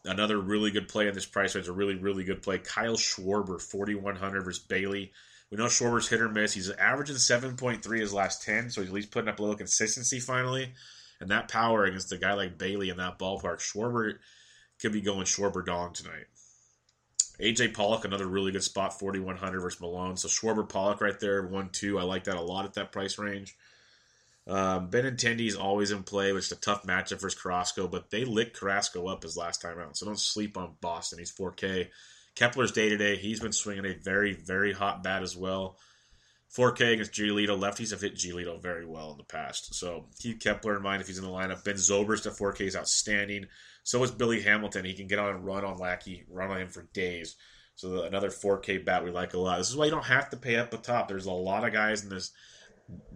[0.05, 1.68] Another really good play in this price range.
[1.68, 2.57] A really, really good play.
[2.57, 5.12] Kyle Schwarber, 4,100 versus Bailey.
[5.49, 6.53] We know Schwarber's hit or miss.
[6.53, 10.22] He's averaging 7.3 his last 10, so he's at least putting up a little consistency
[10.22, 10.72] finally.
[11.22, 14.15] And that power against a guy like Bailey in that ballpark, Schwarber
[14.82, 16.26] could be going Schwarber dong tonight.
[17.39, 20.17] AJ Pollock, another really good spot, 4,100 versus Milone.
[20.17, 21.99] So Schwarber Pollock right there, 1 2.
[21.99, 23.55] I like that a lot at that price range.
[24.47, 28.26] Um, Benintendi is always in play, which is a tough matchup versus Carrasco, but they
[28.26, 29.95] lit Carrasco up his last time out.
[29.95, 31.19] So don't sleep on Boston.
[31.19, 31.89] He's 4K.
[32.36, 33.15] Kepler's day to day.
[33.15, 35.78] He's been swinging a very, very hot bat as well.
[36.56, 37.58] 4K against Giolito.
[37.58, 39.74] Lefties have hit Giolito very well in the past.
[39.74, 41.64] So keep Kepler in mind if he's in the lineup.
[41.64, 43.45] Ben Zobrist at 4K is outstanding.
[43.84, 44.86] So is Billy Hamilton.
[44.86, 47.36] He can get on and run on Lackey, run on him for days.
[47.76, 49.58] So another 4K bat we like a lot.
[49.58, 51.08] This is why you don't have to pay up the top.
[51.08, 52.32] There's a lot of guys in this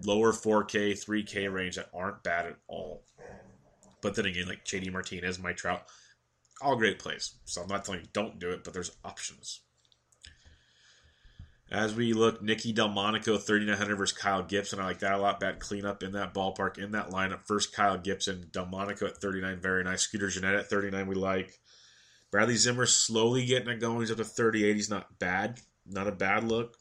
[0.04, 3.04] lower 4K, 3K range that aren't bad at all.
[4.02, 5.84] But then again, like JD Martinez, Mike Trout,
[6.62, 7.34] all great plays.
[7.44, 9.62] So I'm not telling you don't do it, but there's options.
[11.72, 14.80] As we look, Nicky Delmonico, 3,900 versus Kyle Gibson.
[14.80, 15.40] I like that a lot.
[15.40, 17.48] Bad cleanup in that ballpark, in that lineup.
[17.48, 18.48] First, Kyle Gibson.
[18.52, 20.04] Delmonico at 39, very nice.
[20.04, 21.60] Scooter Gennett at 39, we like.
[22.30, 24.02] Bradley Zimmer slowly getting it going.
[24.02, 24.76] He's up to 38.
[24.76, 25.60] He's not bad.
[25.88, 26.78] Not a bad look.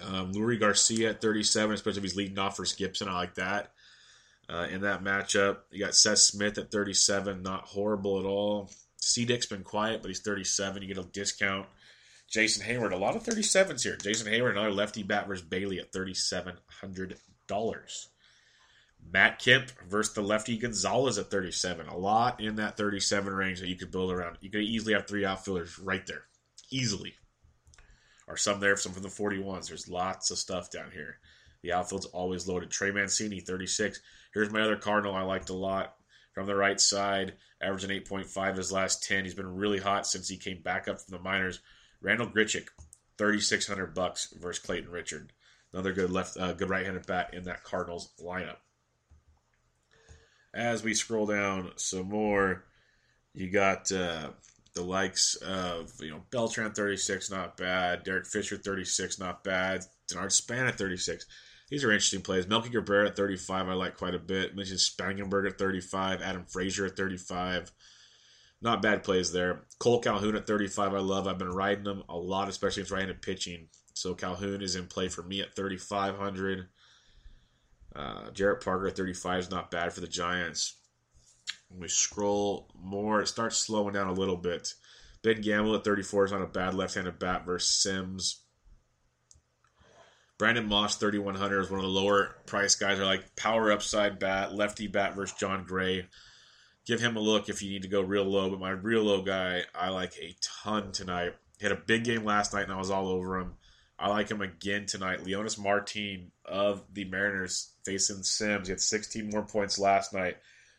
[0.00, 3.08] Um, Leury Garcia at 37, especially if he's leading off versus Gibson.
[3.08, 3.72] I like that.
[4.48, 7.42] Uh, in that matchup, you got Seth Smith at 37.
[7.42, 8.70] Not horrible at all.
[8.96, 10.82] C Dick's been quiet, but he's 37.
[10.82, 11.66] You get a discount.
[12.28, 13.96] Jason Heyward, a lot of 37s here.
[13.96, 18.06] Jason Heyward, another lefty bat versus Bailey at $3,700.
[19.12, 21.86] Matt Kemp versus the lefty Gonzalez at 37.
[21.86, 24.38] A lot in that 37 range that you could build around.
[24.40, 26.24] You could easily have three outfielders right there.
[26.70, 27.14] Easily.
[28.26, 29.68] Or some there, some from the 41s.
[29.68, 31.18] There's lots of stuff down here.
[31.62, 32.70] The outfield's always loaded.
[32.70, 34.00] Trey Mancini, 36.
[34.34, 35.94] Here's my other Cardinal I liked a lot.
[36.32, 39.24] From the right side, averaging 8.5 his last 10.
[39.24, 41.60] He's been really hot since he came back up from the minors.
[42.06, 42.68] Randal Grichuk,
[43.18, 45.32] thirty six hundred bucks versus Clayton Richard.
[45.72, 48.58] Another good left, uh, good right-handed bat in that Cardinals lineup.
[50.54, 52.64] As we scroll down some more,
[53.34, 54.30] you got uh,
[54.74, 58.04] the likes of you know Beltran thirty six, not bad.
[58.04, 59.84] Derek Fisher thirty six, not bad.
[60.08, 61.26] Denard Span at thirty six.
[61.68, 62.46] These are interesting plays.
[62.46, 64.54] Melky Cabrera at 35, I like quite a bit.
[64.54, 67.72] Mentioned Spangenberg at 35, Adam Frazier at 35.
[68.66, 69.60] Not bad plays there.
[69.78, 71.28] Cole Calhoun at 35, I love.
[71.28, 73.68] I've been riding him a lot, especially if right-handed pitching.
[73.94, 76.66] So Calhoun is in play for me at 3,500.
[77.94, 80.80] Uh, Jarrett Parker at 35 is not bad for the Giants.
[81.68, 84.74] When we scroll more, it starts slowing down a little bit.
[85.22, 88.42] Ben Gamel at 34 is not a bad left-handed bat versus Sims.
[90.38, 92.98] Brandon Moss, 3,100 is one of the lower price guys.
[92.98, 96.08] Are like power upside bat, lefty bat versus Jon Gray.
[96.86, 98.48] Give him a look if you need to go real low.
[98.48, 101.34] But my real low guy, I like a ton tonight.
[101.60, 103.54] Had a big game last night, and I was all over him.
[103.98, 105.24] I like him again tonight.
[105.24, 108.68] Leonys Martin of the Mariners facing Sims.
[108.68, 110.36] He had 16 more points last night.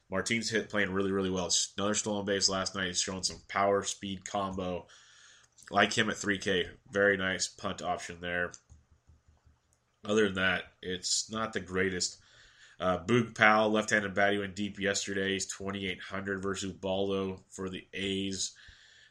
[0.09, 1.51] Martin's hit playing really, really well.
[1.77, 2.87] Another stolen base last night.
[2.87, 4.85] He's showing some power speed combo.
[5.71, 6.67] Like him at 3K.
[6.91, 8.51] Very nice punt option there.
[10.05, 12.19] Other than that, it's not the greatest.
[12.79, 15.33] Uh, Boog Powell, left-handed batter, went deep yesterday.
[15.33, 18.53] He's 2,800 versus Baldo for the A's.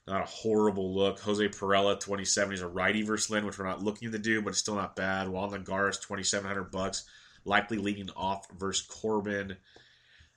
[0.07, 1.19] Not a horrible look.
[1.19, 2.53] Jose Pirela, 27.
[2.53, 4.95] He's a righty versus Lynn, which we're not looking to do, but it's still not
[4.95, 5.29] bad.
[5.29, 7.05] Juan Lagares, 2,700 bucks.
[7.45, 9.57] Likely leading off versus Corbin.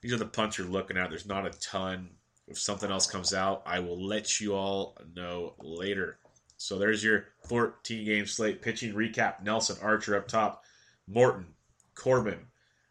[0.00, 1.10] These are the punts you're looking at.
[1.10, 2.10] There's not a ton.
[2.48, 6.18] If something else comes out, I will let you all know later.
[6.56, 9.42] So there's your 14 game slate pitching recap.
[9.42, 10.64] Nelson Archer up top,
[11.06, 11.46] Morton,
[11.94, 12.46] Corbin,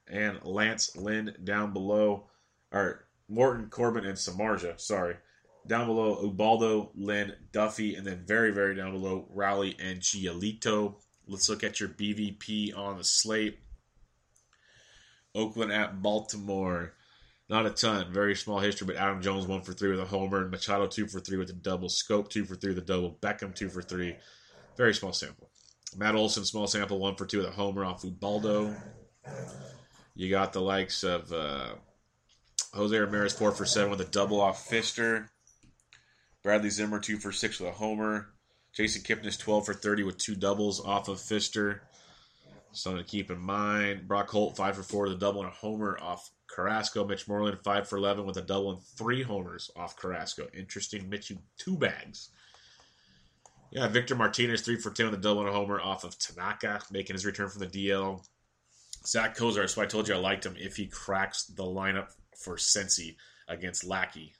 [0.10, 2.28] and Lance Lynn down below.
[2.72, 4.80] Or Morton, Corbin, and Samardzija.
[4.80, 5.16] Sorry.
[5.68, 10.96] Down below, Ubaldo, Lynn, Duffy, and then very, very down below, Rowley and Giolito.
[11.28, 13.60] Let's look at your BVP on the slate.
[15.36, 16.94] Oakland at Baltimore.
[17.50, 20.42] Not a ton, very small history, but Adam Jones one for three with a homer,
[20.42, 23.18] and Machado two for three with a double, Schoop two for three with a double,
[23.22, 24.16] Beckham two for three.
[24.78, 25.50] Very small sample.
[25.98, 28.76] Matt Olson, small sample, one for two with a homer off Ubaldo.
[30.20, 31.76] You got the likes of uh,
[32.74, 35.30] Jose Ramirez four for seven with a double off Fister.
[36.44, 38.34] Bradley Zimmer two for six with a homer.
[38.76, 41.80] Jason Kipnis twelve for thirty with two doubles off of Fister.
[42.74, 44.10] Something to keep in mind.
[44.10, 47.06] Brock Holt five for four with a double and a homer off Carrasco.
[47.06, 50.48] Mitch Moreland, 5 for 11 with a double and three homers off Carrasco.
[50.54, 51.08] Interesting.
[51.08, 52.32] Mitch, you two bags.
[53.72, 56.82] Yeah, Victor Martinez, 3 for 10 with a double and a homer off of Tanaka,
[56.92, 58.22] making his return from the DL.
[59.06, 62.56] Zack Cozart, so I told you I liked him if he cracks the lineup for
[62.56, 63.16] Cincy
[63.48, 64.34] against Lackey.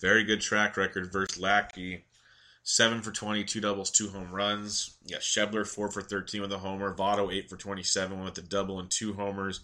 [0.00, 2.04] Very good track record versus Lackey.
[2.64, 4.96] 7 for 20, two doubles, two home runs.
[5.04, 6.94] Yeah, Schebler, 4 for 13 with a homer.
[6.94, 9.60] Votto, 8 for 27 with a double and two homers.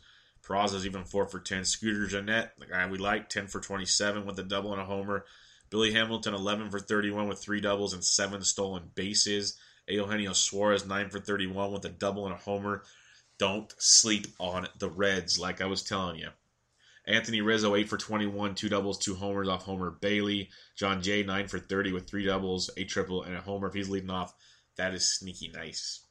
[0.47, 1.65] Peraza's even 4 for 10.
[1.65, 5.25] Scooter Gennett, the guy we like, 10 for 27 with a double and a homer.
[5.71, 9.59] Billy Hamilton, 11 for 31 with three doubles and seven stolen bases.
[9.87, 12.83] Eugenio Suarez, 9 for 31 with a double and a homer.
[13.39, 16.29] Don't sleep on the Reds, like I was telling you.
[17.07, 20.51] Anthony Rizzo, 8 for 21, two doubles, two homers off Homer Bailey.
[20.77, 23.69] Jon Jay, 9 for 30 with three doubles, a triple, and a homer.
[23.69, 24.35] If he's leading off,
[24.77, 26.05] that is sneaky nice.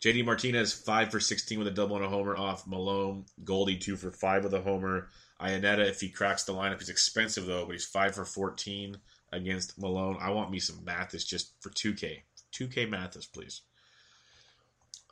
[0.00, 3.26] JD Martinez, 5 for 16 with a double and a homer off Milone.
[3.44, 5.10] Goldie, 2 for 5 with a homer.
[5.38, 8.96] Iannetta, if he cracks the lineup, he's expensive though, but he's 5 for 14
[9.32, 10.16] against Milone.
[10.18, 12.22] I want me some Mathis just for 2K.
[12.52, 13.60] 2K Mathis, please.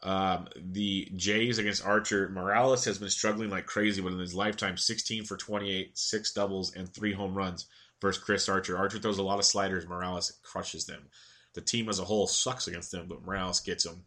[0.03, 2.29] Um, the Jays against Archer.
[2.29, 6.75] Morales has been struggling like crazy, but in his lifetime, 16 for 28, six doubles,
[6.75, 7.67] and three home runs
[8.01, 8.79] versus Chris Archer.
[8.79, 9.87] Archer throws a lot of sliders.
[9.87, 11.09] Morales crushes them.
[11.55, 14.05] The team as a whole sucks against them, but Morales gets them.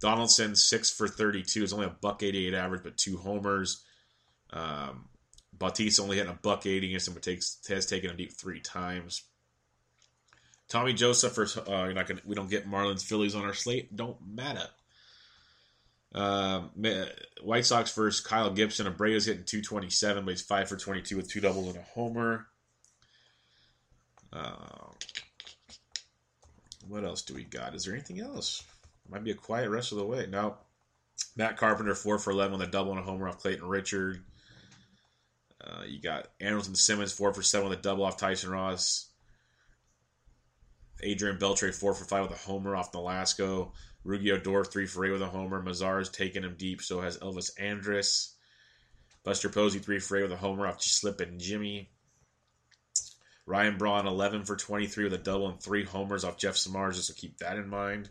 [0.00, 1.62] Donaldson six for thirty-two.
[1.62, 3.84] It's only a buck eighty-eight average, but two homers.
[4.50, 5.08] Um,
[5.52, 8.60] Bautista only hitting a buck eighty against him, but takes has taken him deep three
[8.60, 9.22] times.
[10.68, 12.22] Tommy Joseph, for, uh, you're not gonna.
[12.24, 13.94] We don't get Marlins Phillies on our slate.
[13.94, 14.68] Don't matter.
[16.14, 16.62] Uh,
[17.42, 18.86] White Sox versus Kyle Gibson.
[18.86, 22.46] Abreu's hitting 227, but he's 5 for 22 with two doubles and a homer.
[24.32, 24.90] Uh,
[26.88, 27.74] what else do we got?
[27.74, 28.64] Is there anything else?
[29.08, 30.26] Might be a quiet rest of the way.
[30.28, 30.56] No.
[31.36, 34.22] Matt Carpenter, 4 for 11 with a double and a homer off Clayton Richard.
[35.62, 39.08] Uh, you got Andrelton Simmons, 4 for 7 with a double off Tyson Ross.
[41.02, 43.72] Adrian Beltre, 4 for 5 with a homer off Nolasco.
[44.04, 45.62] Rougned Odor, 3 for 8 with a homer.
[45.62, 48.36] Mazar's taking him deep, so has Elvis Andrus.
[49.24, 51.90] Buster Posey, 3 for 8 with a homer off Slip Jimmy.
[53.46, 57.14] Ryan Braun, 11 for 23 with a double and 3 homers off Jeff Samardzija, so
[57.14, 58.08] keep that in mind.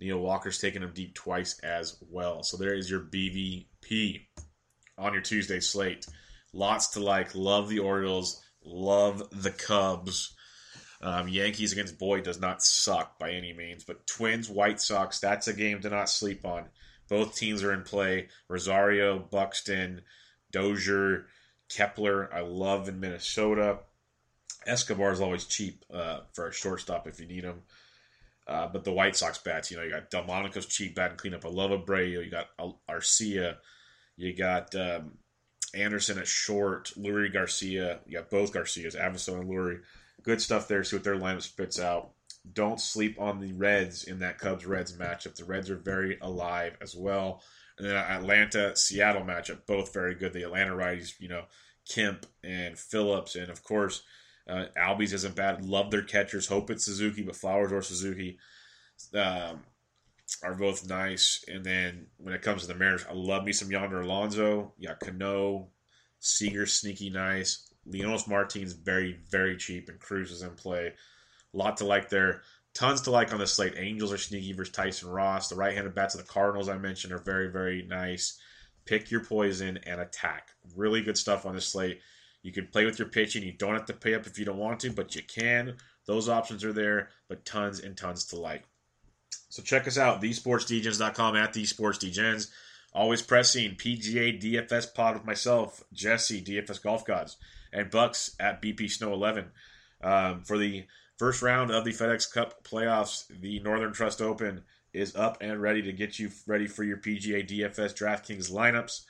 [0.00, 2.42] Neil Walker's taking him deep twice as well.
[2.42, 4.26] So there is your BVP
[4.98, 6.06] on your Tuesday slate.
[6.52, 7.34] Lots to like.
[7.34, 8.42] Love the Orioles.
[8.64, 10.34] Love the Cubs.
[11.02, 15.48] Um, Yankees against Boyd does not suck by any means, but Twins, White Sox, that's
[15.48, 16.66] a game to not sleep on.
[17.08, 18.28] Both teams are in play.
[18.48, 20.02] Rosario, Buxton,
[20.50, 21.26] Dozier,
[21.68, 23.80] Kepler, I love in Minnesota.
[24.66, 27.62] Escobar is always cheap uh, for a shortstop if you need him.
[28.46, 31.44] Uh, but the White Sox bats, you know, you got Delmonico's cheap bat and cleanup.
[31.44, 32.24] I love Abreu.
[32.24, 32.48] You got
[32.88, 33.56] Arcia.
[34.16, 35.18] You got um,
[35.74, 36.92] Anderson at short.
[36.96, 38.00] Leury Garcia.
[38.06, 39.80] You got both Garcias, Avisail and Leury.
[40.22, 40.84] Good stuff there.
[40.84, 42.12] See what their lineup spits out.
[42.52, 45.34] don't sleep on the Reds in that Cubs Reds matchup.
[45.34, 47.42] The Reds are very alive as well.
[47.78, 50.32] And then Atlanta Seattle matchup, both very good.
[50.32, 51.44] The Atlanta righties, you know,
[51.88, 54.02] Kemp and Phillips, and of course,
[54.48, 55.64] uh, Albies isn't bad.
[55.64, 56.46] Love their catchers.
[56.46, 58.38] Hope it's Suzuki, but Flowers or Suzuki
[59.14, 59.62] um,
[60.42, 61.44] are both nice.
[61.48, 64.74] And then when it comes to the Mariners, I love me some Yonder Alonso.
[64.78, 65.68] Yeah, Cano,
[66.20, 67.70] Seager, sneaky nice.
[67.88, 70.92] Leonys Martin's very, very cheap, and Cruz is in play.
[71.52, 72.42] A lot to like there.
[72.74, 73.74] Tons to like on the slate.
[73.76, 75.48] Angels are sneaky versus Tyson Ross.
[75.48, 78.38] The right-handed bats of the Cardinals I mentioned are very, very nice.
[78.84, 80.50] Pick your poison and attack.
[80.76, 82.00] Really good stuff on this slate.
[82.42, 83.42] You can play with your pitching.
[83.42, 85.76] You don't have to pay up if you don't want to, but you can.
[86.06, 88.64] Those options are there, but tons and tons to like.
[89.48, 92.50] So check us out, thesportsdgens.com at thesportsdgens.
[92.94, 97.36] Always pressing PGA DFS pod with myself, Jesse, DFS Golf Gods,
[97.72, 99.46] and Bucks at BP Snow 11.
[100.00, 100.84] Um, for the
[101.18, 105.82] first round of the FedEx Cup playoffs, the Northern Trust Open is up and ready
[105.82, 109.02] to get you ready for your PGA DFS DraftKings lineups.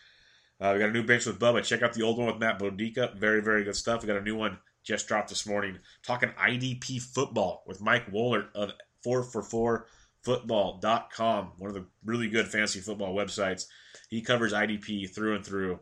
[0.60, 1.62] Uh, we got a new bench with Bubba.
[1.62, 3.14] Check out the old one with Matt Bodica.
[3.18, 4.00] Very, very good stuff.
[4.00, 5.78] We got a new one just dropped this morning.
[6.02, 8.72] Talking IDP football with Mike Wohlert of
[9.04, 9.82] 4for4
[10.24, 13.66] football.com, one of the really good fantasy football websites.
[14.08, 15.80] He covers IDP through and through.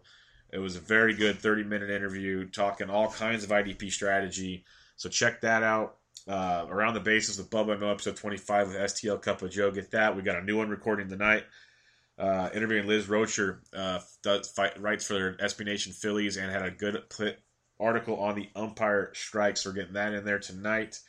[0.52, 4.64] It was a very good 30 minute interview talking all kinds of IDP strategy.
[4.96, 5.96] So check that out.
[6.28, 9.72] Uh, around the bases with Bubba No episode 25 with STL Cup of Joe.
[9.72, 10.14] Get that.
[10.14, 11.44] We got a new one recording tonight.
[12.16, 16.70] Uh, interviewing Liz Rocher, uh, does fight, writes for SB Nation Phillies and had a
[16.70, 17.02] good
[17.80, 19.66] article on the umpire strikes.
[19.66, 21.00] We're getting that in there tonight.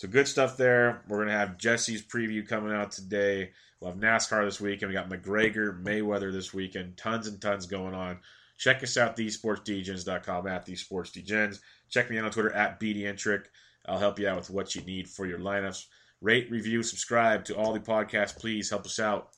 [0.00, 1.02] So good stuff there.
[1.08, 3.50] We're gonna have Jesse's preview coming out today.
[3.78, 6.96] We'll have NASCAR this week, and we got McGregor Mayweather this weekend.
[6.96, 8.18] Tons and tons going on.
[8.56, 11.60] Check us out, thesportsdgens.com at thesportsdgens.
[11.90, 13.44] Check me out on Twitter at BDNtrick.
[13.84, 15.84] I'll help you out with what you need for your lineups.
[16.22, 18.38] Rate, review, subscribe to all the podcasts.
[18.38, 19.32] Please help us out.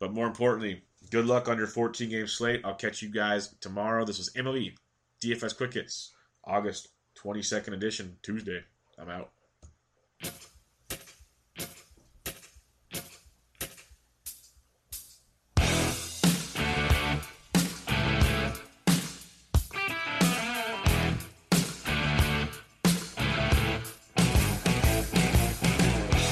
[0.00, 2.62] But more importantly, good luck on your 14 game slate.
[2.64, 4.06] I'll catch you guys tomorrow.
[4.06, 4.74] This is MLB
[5.22, 6.88] DFS Quick Hits, August
[7.22, 8.64] 22nd edition, Tuesday.
[8.98, 9.32] I'm out.
[10.20, 10.57] Thank you.